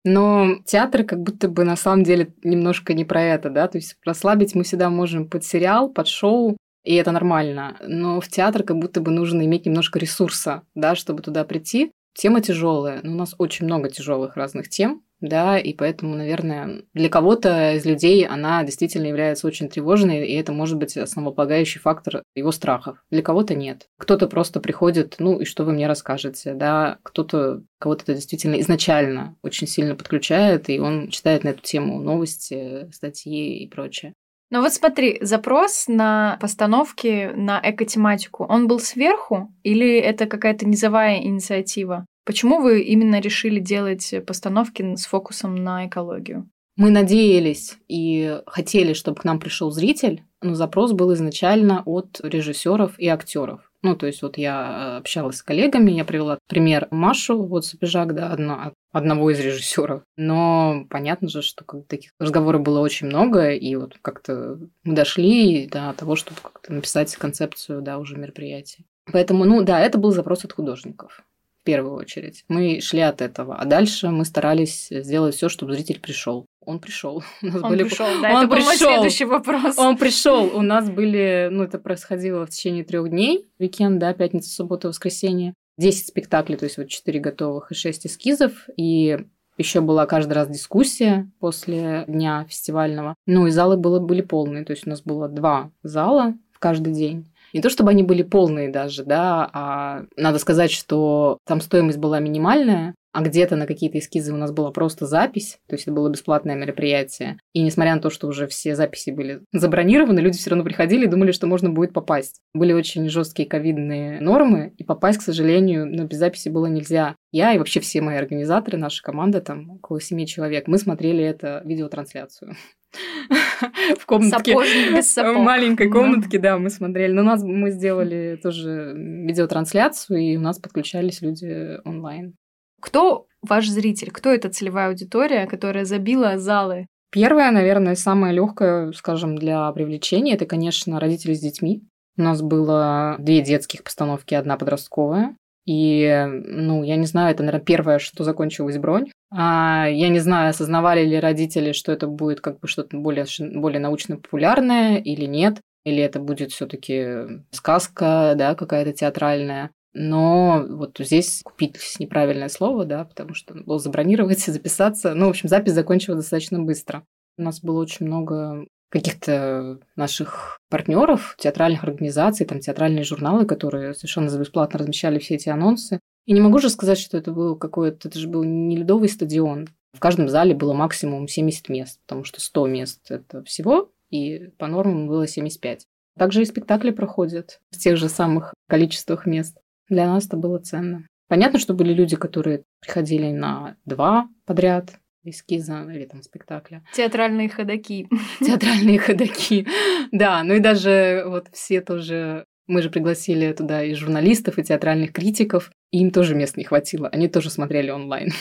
Но 0.06 0.58
театр 0.64 1.02
как 1.02 1.20
будто 1.20 1.48
бы 1.48 1.64
на 1.64 1.74
самом 1.74 2.04
деле 2.04 2.32
немножко 2.44 2.94
не 2.94 3.04
про 3.04 3.20
это, 3.20 3.50
да, 3.50 3.66
то 3.66 3.76
есть 3.76 3.96
расслабить 4.04 4.54
мы 4.54 4.62
всегда 4.62 4.88
можем 4.88 5.28
под 5.28 5.44
сериал, 5.44 5.88
под 5.88 6.06
шоу, 6.06 6.56
и 6.84 6.94
это 6.94 7.10
нормально. 7.10 7.76
Но 7.84 8.20
в 8.20 8.28
театр 8.28 8.62
как 8.62 8.78
будто 8.78 9.00
бы 9.00 9.10
нужно 9.10 9.44
иметь 9.44 9.66
немножко 9.66 9.98
ресурса, 9.98 10.62
да, 10.76 10.94
чтобы 10.94 11.24
туда 11.24 11.44
прийти. 11.44 11.90
Тема 12.14 12.40
тяжелая, 12.40 13.00
но 13.02 13.12
у 13.12 13.14
нас 13.16 13.34
очень 13.36 13.66
много 13.66 13.90
тяжелых 13.90 14.36
разных 14.36 14.68
тем, 14.68 15.02
да, 15.20 15.58
и 15.58 15.72
поэтому, 15.72 16.14
наверное, 16.14 16.82
для 16.92 17.08
кого-то 17.08 17.74
из 17.74 17.84
людей 17.84 18.26
она 18.26 18.62
действительно 18.64 19.06
является 19.06 19.46
очень 19.46 19.68
тревожной, 19.68 20.26
и 20.26 20.34
это 20.34 20.52
может 20.52 20.76
быть 20.76 20.96
основополагающий 20.96 21.78
фактор 21.78 22.22
его 22.34 22.52
страхов. 22.52 22.98
Для 23.10 23.22
кого-то 23.22 23.54
нет. 23.54 23.88
Кто-то 23.98 24.26
просто 24.28 24.60
приходит, 24.60 25.16
ну, 25.18 25.40
и 25.40 25.44
что 25.44 25.64
вы 25.64 25.72
мне 25.72 25.86
расскажете, 25.86 26.54
да, 26.54 26.98
кто-то 27.02 27.62
кого-то 27.78 28.04
это 28.04 28.14
действительно 28.14 28.60
изначально 28.60 29.36
очень 29.42 29.66
сильно 29.66 29.94
подключает, 29.94 30.68
и 30.68 30.78
он 30.78 31.08
читает 31.08 31.44
на 31.44 31.48
эту 31.48 31.62
тему 31.62 32.00
новости, 32.00 32.90
статьи 32.92 33.58
и 33.64 33.68
прочее. 33.68 34.14
Ну 34.50 34.60
вот 34.60 34.72
смотри, 34.72 35.18
запрос 35.22 35.86
на 35.88 36.38
постановки 36.40 37.32
на 37.34 37.60
экотематику, 37.62 38.44
он 38.44 38.68
был 38.68 38.78
сверху 38.78 39.52
или 39.64 39.98
это 39.98 40.26
какая-то 40.26 40.68
низовая 40.68 41.20
инициатива? 41.22 42.06
Почему 42.26 42.60
вы 42.60 42.80
именно 42.80 43.20
решили 43.20 43.60
делать 43.60 44.12
постановки 44.26 44.96
с 44.96 45.06
фокусом 45.06 45.54
на 45.54 45.86
экологию? 45.86 46.50
Мы 46.76 46.90
надеялись 46.90 47.78
и 47.88 48.40
хотели, 48.46 48.94
чтобы 48.94 49.20
к 49.20 49.24
нам 49.24 49.38
пришел 49.38 49.70
зритель, 49.70 50.24
но 50.42 50.54
запрос 50.54 50.92
был 50.92 51.14
изначально 51.14 51.84
от 51.86 52.20
режиссеров 52.22 52.98
и 52.98 53.06
актеров. 53.06 53.70
Ну, 53.82 53.94
то 53.94 54.06
есть 54.06 54.22
вот 54.22 54.38
я 54.38 54.96
общалась 54.96 55.36
с 55.36 55.42
коллегами, 55.42 55.92
я 55.92 56.04
привела 56.04 56.40
пример 56.48 56.88
Машу, 56.90 57.40
вот 57.40 57.64
Сапежак, 57.64 58.14
да, 58.14 58.32
одно, 58.32 58.72
одного 58.90 59.30
из 59.30 59.38
режиссеров. 59.38 60.02
Но 60.16 60.84
понятно 60.90 61.28
же, 61.28 61.42
что 61.42 61.64
таких 61.86 62.10
разговоров 62.18 62.62
было 62.62 62.80
очень 62.80 63.06
много, 63.06 63.52
и 63.52 63.76
вот 63.76 63.96
как-то 64.02 64.58
мы 64.82 64.94
дошли 64.94 65.68
до 65.68 65.94
того, 65.96 66.16
чтобы 66.16 66.40
как-то 66.42 66.72
написать 66.72 67.14
концепцию, 67.14 67.82
да, 67.82 67.98
уже 67.98 68.16
мероприятия. 68.16 68.82
Поэтому, 69.12 69.44
ну 69.44 69.62
да, 69.62 69.80
это 69.80 69.96
был 69.96 70.10
запрос 70.10 70.44
от 70.44 70.52
художников 70.52 71.22
первую 71.66 71.94
очередь. 71.96 72.44
Мы 72.48 72.80
шли 72.80 73.00
от 73.00 73.20
этого, 73.20 73.56
а 73.56 73.64
дальше 73.66 74.08
мы 74.08 74.24
старались 74.24 74.88
сделать 74.90 75.34
все, 75.34 75.48
чтобы 75.50 75.74
зритель 75.74 76.00
пришел. 76.00 76.46
Он 76.64 76.78
пришел. 76.78 77.22
У 77.42 77.46
нас 77.46 77.62
Он 77.62 77.68
были... 77.70 77.82
пришел, 77.84 78.06
да, 78.22 78.30
он 78.38 78.44
это 78.46 78.54
пришел. 78.54 78.70
был 78.70 78.76
следующий 78.94 79.24
вопрос. 79.24 79.78
Он 79.78 79.96
пришел. 79.98 80.50
У 80.56 80.62
нас 80.62 80.88
были, 80.88 81.48
ну, 81.50 81.62
это 81.64 81.78
происходило 81.78 82.46
в 82.46 82.50
течение 82.50 82.84
трех 82.84 83.10
дней, 83.10 83.44
уикенд, 83.58 83.98
да, 83.98 84.14
пятница, 84.14 84.50
суббота, 84.50 84.88
воскресенье. 84.88 85.52
десять 85.76 86.06
спектаклей, 86.06 86.56
то 86.56 86.64
есть 86.64 86.78
вот 86.78 86.88
четыре 86.88 87.20
готовых 87.20 87.70
и 87.70 87.74
шесть 87.74 88.06
эскизов. 88.06 88.68
И 88.76 89.18
еще 89.58 89.80
была 89.80 90.06
каждый 90.06 90.32
раз 90.34 90.48
дискуссия 90.48 91.30
после 91.40 92.04
дня 92.08 92.44
фестивального. 92.48 93.14
Ну, 93.26 93.46
и 93.46 93.50
залы 93.50 93.76
было, 93.76 94.00
были 94.00 94.22
полные. 94.22 94.64
То 94.64 94.72
есть 94.72 94.86
у 94.86 94.90
нас 94.90 95.02
было 95.02 95.28
два 95.28 95.70
зала 95.82 96.34
в 96.52 96.58
каждый 96.58 96.92
день. 96.92 97.26
Не 97.52 97.60
то 97.60 97.70
чтобы 97.70 97.90
они 97.90 98.02
были 98.02 98.22
полные 98.22 98.70
даже, 98.70 99.04
да, 99.04 99.48
а 99.52 100.02
надо 100.16 100.38
сказать, 100.38 100.70
что 100.70 101.38
там 101.46 101.60
стоимость 101.60 101.98
была 101.98 102.20
минимальная, 102.20 102.94
а 103.16 103.22
где-то 103.22 103.56
на 103.56 103.66
какие-то 103.66 103.98
эскизы 103.98 104.34
у 104.34 104.36
нас 104.36 104.52
была 104.52 104.70
просто 104.72 105.06
запись, 105.06 105.58
то 105.68 105.74
есть 105.74 105.84
это 105.84 105.92
было 105.94 106.10
бесплатное 106.10 106.54
мероприятие. 106.54 107.38
И 107.54 107.62
несмотря 107.62 107.94
на 107.94 108.02
то, 108.02 108.10
что 108.10 108.26
уже 108.26 108.46
все 108.46 108.74
записи 108.74 109.08
были 109.08 109.40
забронированы, 109.54 110.20
люди 110.20 110.36
все 110.36 110.50
равно 110.50 110.64
приходили 110.64 111.06
и 111.06 111.08
думали, 111.08 111.32
что 111.32 111.46
можно 111.46 111.70
будет 111.70 111.94
попасть. 111.94 112.42
Были 112.52 112.74
очень 112.74 113.08
жесткие 113.08 113.48
ковидные 113.48 114.20
нормы, 114.20 114.74
и 114.76 114.84
попасть, 114.84 115.20
к 115.20 115.22
сожалению, 115.22 115.86
ну, 115.86 116.04
без 116.04 116.18
записи 116.18 116.50
было 116.50 116.66
нельзя. 116.66 117.16
Я 117.32 117.54
и 117.54 117.58
вообще 117.58 117.80
все 117.80 118.02
мои 118.02 118.18
организаторы, 118.18 118.76
наша 118.76 119.02
команда, 119.02 119.40
там 119.40 119.70
около 119.70 119.98
семи 119.98 120.26
человек, 120.26 120.68
мы 120.68 120.76
смотрели 120.76 121.24
это 121.24 121.62
видеотрансляцию. 121.64 122.54
в 123.98 124.06
комнатке. 124.06 124.54
без 124.94 125.12
сапог. 125.12 125.36
В 125.36 125.40
маленькой 125.40 125.90
комнатке, 125.90 126.38
да, 126.38 126.58
мы 126.58 126.70
смотрели. 126.70 127.12
Но 127.12 127.22
у 127.22 127.24
нас 127.24 127.42
мы 127.42 127.70
сделали 127.70 128.38
тоже 128.42 128.94
видеотрансляцию, 128.96 130.18
и 130.18 130.36
у 130.36 130.40
нас 130.40 130.58
подключались 130.58 131.22
люди 131.22 131.78
онлайн. 131.84 132.34
Кто 132.80 133.26
ваш 133.42 133.68
зритель? 133.68 134.10
Кто 134.10 134.30
эта 134.30 134.48
целевая 134.48 134.88
аудитория, 134.88 135.46
которая 135.46 135.84
забила 135.84 136.38
залы? 136.38 136.86
Первое, 137.10 137.50
наверное, 137.50 137.94
самое 137.94 138.34
легкое, 138.34 138.92
скажем, 138.92 139.36
для 139.38 139.70
привлечения, 139.72 140.34
это, 140.34 140.44
конечно, 140.44 141.00
родители 141.00 141.34
с 141.34 141.40
детьми. 141.40 141.82
У 142.18 142.22
нас 142.22 142.42
было 142.42 143.16
две 143.18 143.42
детских 143.42 143.84
постановки, 143.84 144.34
одна 144.34 144.56
подростковая. 144.56 145.36
И, 145.66 146.24
ну, 146.28 146.84
я 146.84 146.96
не 146.96 147.06
знаю, 147.06 147.34
это, 147.34 147.42
наверное, 147.42 147.64
первое, 147.64 147.98
что 147.98 148.22
закончилась 148.22 148.78
бронь. 148.78 149.10
А, 149.30 149.86
я 149.90 150.08
не 150.08 150.20
знаю, 150.20 150.50
осознавали 150.50 151.04
ли 151.04 151.18
родители, 151.18 151.72
что 151.72 151.92
это 151.92 152.06
будет 152.06 152.40
как 152.40 152.60
бы 152.60 152.68
что-то 152.68 152.96
более, 152.96 153.26
более 153.40 153.80
научно-популярное 153.80 154.98
или 154.98 155.24
нет. 155.24 155.60
Или 155.84 156.02
это 156.02 156.20
будет 156.20 156.52
все 156.52 156.66
таки 156.66 157.42
сказка, 157.50 158.34
да, 158.36 158.54
какая-то 158.54 158.92
театральная. 158.92 159.70
Но 159.92 160.64
вот 160.68 160.98
здесь 160.98 161.40
купить 161.42 161.78
неправильное 161.98 162.48
слово, 162.48 162.84
да, 162.84 163.04
потому 163.04 163.34
что 163.34 163.54
было 163.54 163.78
забронировать, 163.78 164.38
записаться. 164.46 165.14
Ну, 165.14 165.26
в 165.26 165.30
общем, 165.30 165.48
запись 165.48 165.72
закончилась 165.72 166.20
достаточно 166.20 166.60
быстро. 166.60 167.04
У 167.38 167.42
нас 167.42 167.60
было 167.60 167.80
очень 167.80 168.06
много 168.06 168.66
каких-то 168.88 169.78
наших 169.96 170.58
партнеров, 170.70 171.34
театральных 171.38 171.84
организаций, 171.84 172.46
там 172.46 172.60
театральные 172.60 173.04
журналы, 173.04 173.46
которые 173.46 173.94
совершенно 173.94 174.28
за 174.28 174.38
бесплатно 174.38 174.78
размещали 174.78 175.18
все 175.18 175.34
эти 175.34 175.48
анонсы. 175.48 176.00
И 176.26 176.32
не 176.32 176.40
могу 176.40 176.58
же 176.58 176.70
сказать, 176.70 176.98
что 176.98 177.16
это 177.16 177.32
был 177.32 177.56
какой-то, 177.56 178.08
это 178.08 178.18
же 178.18 178.28
был 178.28 178.44
не 178.44 178.76
ледовый 178.76 179.08
стадион. 179.08 179.68
В 179.92 180.00
каждом 180.00 180.28
зале 180.28 180.54
было 180.54 180.72
максимум 180.72 181.28
70 181.28 181.68
мест, 181.68 182.00
потому 182.06 182.24
что 182.24 182.40
100 182.40 182.66
мест– 182.66 183.00
это 183.10 183.42
всего, 183.44 183.90
и 184.10 184.48
по 184.58 184.66
нормам 184.66 185.06
было 185.06 185.26
75. 185.26 185.86
Также 186.18 186.42
и 186.42 186.46
спектакли 186.46 186.90
проходят 186.90 187.60
в 187.70 187.78
тех 187.78 187.96
же 187.96 188.08
самых 188.08 188.54
количествах 188.68 189.26
мест. 189.26 189.58
Для 189.88 190.06
нас 190.06 190.26
это 190.26 190.36
было 190.36 190.58
ценно. 190.58 191.06
Понятно, 191.28 191.58
что 191.58 191.74
были 191.74 191.92
люди, 191.92 192.16
которые 192.16 192.64
приходили 192.80 193.30
на 193.32 193.76
два 193.84 194.28
подряд, 194.44 194.98
эскиза 195.30 195.86
или 195.92 196.04
там 196.04 196.22
спектакля. 196.22 196.84
Театральные 196.92 197.48
ходаки. 197.48 198.08
Театральные 198.40 198.98
ходаки. 198.98 199.66
Да, 200.12 200.42
ну 200.42 200.54
и 200.54 200.60
даже 200.60 201.24
вот 201.26 201.48
все 201.52 201.80
тоже... 201.80 202.44
Мы 202.66 202.82
же 202.82 202.90
пригласили 202.90 203.52
туда 203.52 203.84
и 203.84 203.94
журналистов, 203.94 204.58
и 204.58 204.64
театральных 204.64 205.12
критиков, 205.12 205.70
и 205.92 206.00
им 206.00 206.10
тоже 206.10 206.34
мест 206.34 206.56
не 206.56 206.64
хватило. 206.64 207.08
Они 207.08 207.28
тоже 207.28 207.50
смотрели 207.50 207.90
онлайн. 207.90 208.30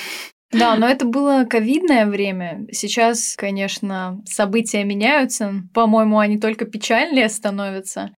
Да, 0.52 0.76
но 0.76 0.88
это 0.88 1.06
было 1.06 1.46
ковидное 1.50 2.06
время. 2.06 2.66
Сейчас, 2.72 3.36
конечно, 3.36 4.22
события 4.26 4.86
меняются. 4.86 5.54
По-моему, 5.74 6.20
они 6.20 6.38
только 6.38 6.66
печальнее 6.66 7.28
становятся. 7.28 8.12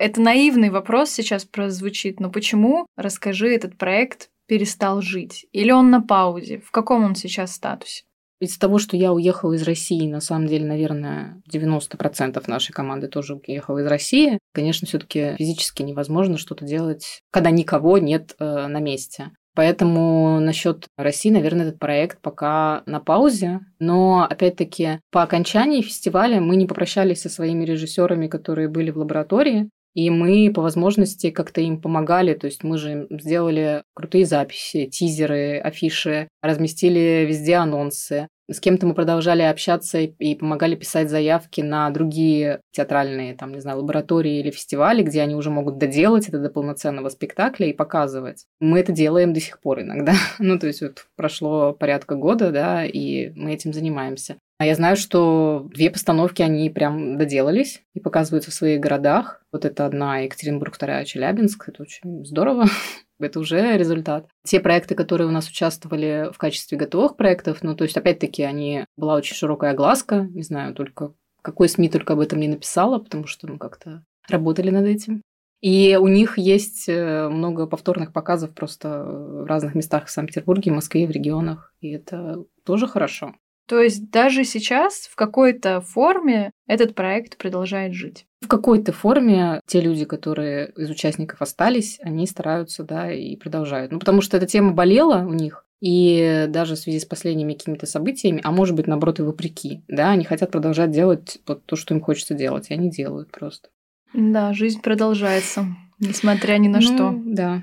Это 0.00 0.20
наивный 0.20 0.70
вопрос 0.70 1.10
сейчас 1.10 1.44
прозвучит, 1.44 2.20
но 2.20 2.30
почему, 2.30 2.86
расскажи, 2.96 3.54
этот 3.54 3.76
проект 3.76 4.30
перестал 4.50 5.00
жить? 5.00 5.46
Или 5.52 5.70
он 5.70 5.90
на 5.90 6.02
паузе? 6.02 6.58
В 6.58 6.72
каком 6.72 7.04
он 7.04 7.14
сейчас 7.14 7.54
статусе? 7.54 8.02
Из 8.40 8.58
того, 8.58 8.80
что 8.80 8.96
я 8.96 9.12
уехала 9.12 9.52
из 9.52 9.62
России, 9.62 10.10
на 10.10 10.20
самом 10.20 10.48
деле, 10.48 10.66
наверное, 10.66 11.40
90% 11.54 12.42
нашей 12.48 12.72
команды 12.72 13.06
тоже 13.06 13.36
уехала 13.36 13.78
из 13.78 13.86
России. 13.86 14.40
Конечно, 14.52 14.88
все 14.88 14.98
таки 14.98 15.36
физически 15.38 15.84
невозможно 15.84 16.36
что-то 16.36 16.64
делать, 16.64 17.20
когда 17.30 17.50
никого 17.50 17.98
нет 17.98 18.34
э, 18.40 18.66
на 18.66 18.80
месте. 18.80 19.30
Поэтому 19.54 20.40
насчет 20.40 20.88
России, 20.96 21.30
наверное, 21.30 21.68
этот 21.68 21.78
проект 21.78 22.20
пока 22.20 22.82
на 22.86 22.98
паузе. 22.98 23.60
Но, 23.78 24.26
опять-таки, 24.28 24.98
по 25.12 25.22
окончании 25.22 25.82
фестиваля 25.82 26.40
мы 26.40 26.56
не 26.56 26.66
попрощались 26.66 27.20
со 27.20 27.28
своими 27.28 27.64
режиссерами, 27.64 28.26
которые 28.26 28.68
были 28.68 28.90
в 28.90 28.98
лаборатории. 28.98 29.70
И 29.94 30.08
мы 30.10 30.52
по 30.54 30.62
возможности 30.62 31.30
как-то 31.30 31.60
им 31.60 31.80
помогали, 31.80 32.34
то 32.34 32.46
есть 32.46 32.62
мы 32.62 32.78
же 32.78 33.06
сделали 33.10 33.82
крутые 33.94 34.24
записи, 34.24 34.86
тизеры, 34.86 35.58
афиши, 35.58 36.28
разместили 36.42 37.26
везде 37.28 37.56
анонсы. 37.56 38.28
С 38.50 38.58
кем-то 38.58 38.84
мы 38.84 38.94
продолжали 38.94 39.42
общаться 39.42 39.98
и 39.98 40.34
помогали 40.34 40.74
писать 40.74 41.08
заявки 41.08 41.60
на 41.60 41.88
другие 41.90 42.60
театральные, 42.72 43.34
там, 43.34 43.52
не 43.52 43.60
знаю, 43.60 43.78
лаборатории 43.78 44.40
или 44.40 44.50
фестивали, 44.50 45.02
где 45.02 45.22
они 45.22 45.36
уже 45.36 45.50
могут 45.50 45.78
доделать 45.78 46.28
это 46.28 46.38
до 46.38 46.50
полноценного 46.50 47.10
спектакля 47.10 47.68
и 47.68 47.72
показывать. 47.72 48.46
Мы 48.58 48.80
это 48.80 48.90
делаем 48.90 49.32
до 49.32 49.40
сих 49.40 49.60
пор 49.60 49.82
иногда. 49.82 50.14
ну, 50.40 50.58
то 50.58 50.66
есть 50.66 50.82
вот 50.82 51.06
прошло 51.14 51.72
порядка 51.72 52.16
года, 52.16 52.50
да, 52.50 52.84
и 52.84 53.30
мы 53.36 53.54
этим 53.54 53.72
занимаемся. 53.72 54.36
А 54.58 54.66
я 54.66 54.74
знаю, 54.74 54.96
что 54.96 55.70
две 55.72 55.90
постановки 55.90 56.42
они 56.42 56.68
прям 56.68 57.16
доделались 57.16 57.82
и 57.94 58.00
показываются 58.00 58.50
в 58.50 58.54
своих 58.54 58.80
городах. 58.80 59.42
Вот 59.52 59.64
это 59.64 59.86
одна 59.86 60.18
Екатеринбург, 60.18 60.74
вторая 60.74 61.04
Челябинск. 61.04 61.68
Это 61.68 61.82
очень 61.82 62.24
здорово. 62.26 62.66
Это 63.20 63.38
уже 63.38 63.76
результат. 63.76 64.28
Те 64.44 64.60
проекты, 64.60 64.94
которые 64.94 65.28
у 65.28 65.32
нас 65.32 65.48
участвовали 65.48 66.30
в 66.32 66.38
качестве 66.38 66.78
готовых 66.78 67.16
проектов, 67.16 67.62
ну, 67.62 67.76
то 67.76 67.84
есть, 67.84 67.96
опять-таки, 67.96 68.42
они 68.42 68.86
была 68.96 69.14
очень 69.14 69.36
широкая 69.36 69.72
огласка, 69.72 70.28
не 70.32 70.42
знаю, 70.42 70.74
только 70.74 71.12
какой 71.42 71.68
СМИ 71.68 71.88
только 71.88 72.14
об 72.14 72.20
этом 72.20 72.40
не 72.40 72.48
написала, 72.48 72.98
потому 72.98 73.26
что 73.26 73.46
мы 73.46 73.58
как-то 73.58 74.04
работали 74.28 74.70
над 74.70 74.86
этим. 74.86 75.22
И 75.60 75.98
у 76.00 76.06
них 76.08 76.38
есть 76.38 76.88
э, 76.88 77.28
много 77.28 77.66
повторных 77.66 78.12
показов 78.14 78.54
просто 78.54 79.04
в 79.04 79.44
разных 79.44 79.74
местах 79.74 80.06
в 80.06 80.10
Санкт-Петербурге, 80.10 80.72
Москве, 80.72 81.06
в 81.06 81.10
регионах. 81.10 81.74
И 81.80 81.90
это 81.90 82.44
тоже 82.64 82.86
хорошо. 82.86 83.34
То 83.70 83.80
есть 83.80 84.10
даже 84.10 84.42
сейчас 84.42 85.08
в 85.08 85.14
какой-то 85.14 85.80
форме 85.80 86.50
этот 86.66 86.96
проект 86.96 87.38
продолжает 87.38 87.94
жить. 87.94 88.26
В 88.40 88.48
какой-то 88.48 88.90
форме 88.92 89.60
те 89.64 89.80
люди, 89.80 90.04
которые 90.04 90.72
из 90.76 90.90
участников 90.90 91.40
остались, 91.40 92.00
они 92.02 92.26
стараются, 92.26 92.82
да, 92.82 93.12
и 93.12 93.36
продолжают. 93.36 93.92
Ну, 93.92 94.00
потому 94.00 94.22
что 94.22 94.36
эта 94.38 94.46
тема 94.46 94.72
болела 94.72 95.24
у 95.24 95.32
них, 95.32 95.66
и 95.80 96.46
даже 96.48 96.74
в 96.74 96.78
связи 96.80 96.98
с 96.98 97.04
последними 97.04 97.52
какими-то 97.52 97.86
событиями, 97.86 98.40
а 98.42 98.50
может 98.50 98.74
быть, 98.74 98.88
наоборот, 98.88 99.20
и 99.20 99.22
вопреки, 99.22 99.84
да, 99.86 100.10
они 100.10 100.24
хотят 100.24 100.50
продолжать 100.50 100.90
делать 100.90 101.38
вот 101.46 101.64
то, 101.64 101.76
что 101.76 101.94
им 101.94 102.00
хочется 102.00 102.34
делать, 102.34 102.70
и 102.70 102.74
они 102.74 102.90
делают 102.90 103.30
просто. 103.30 103.68
Да, 104.12 104.52
жизнь 104.52 104.82
продолжается, 104.82 105.66
несмотря 106.00 106.56
ни 106.56 106.66
на 106.66 106.80
ну, 106.80 106.82
что. 106.82 107.14
Да. 107.24 107.62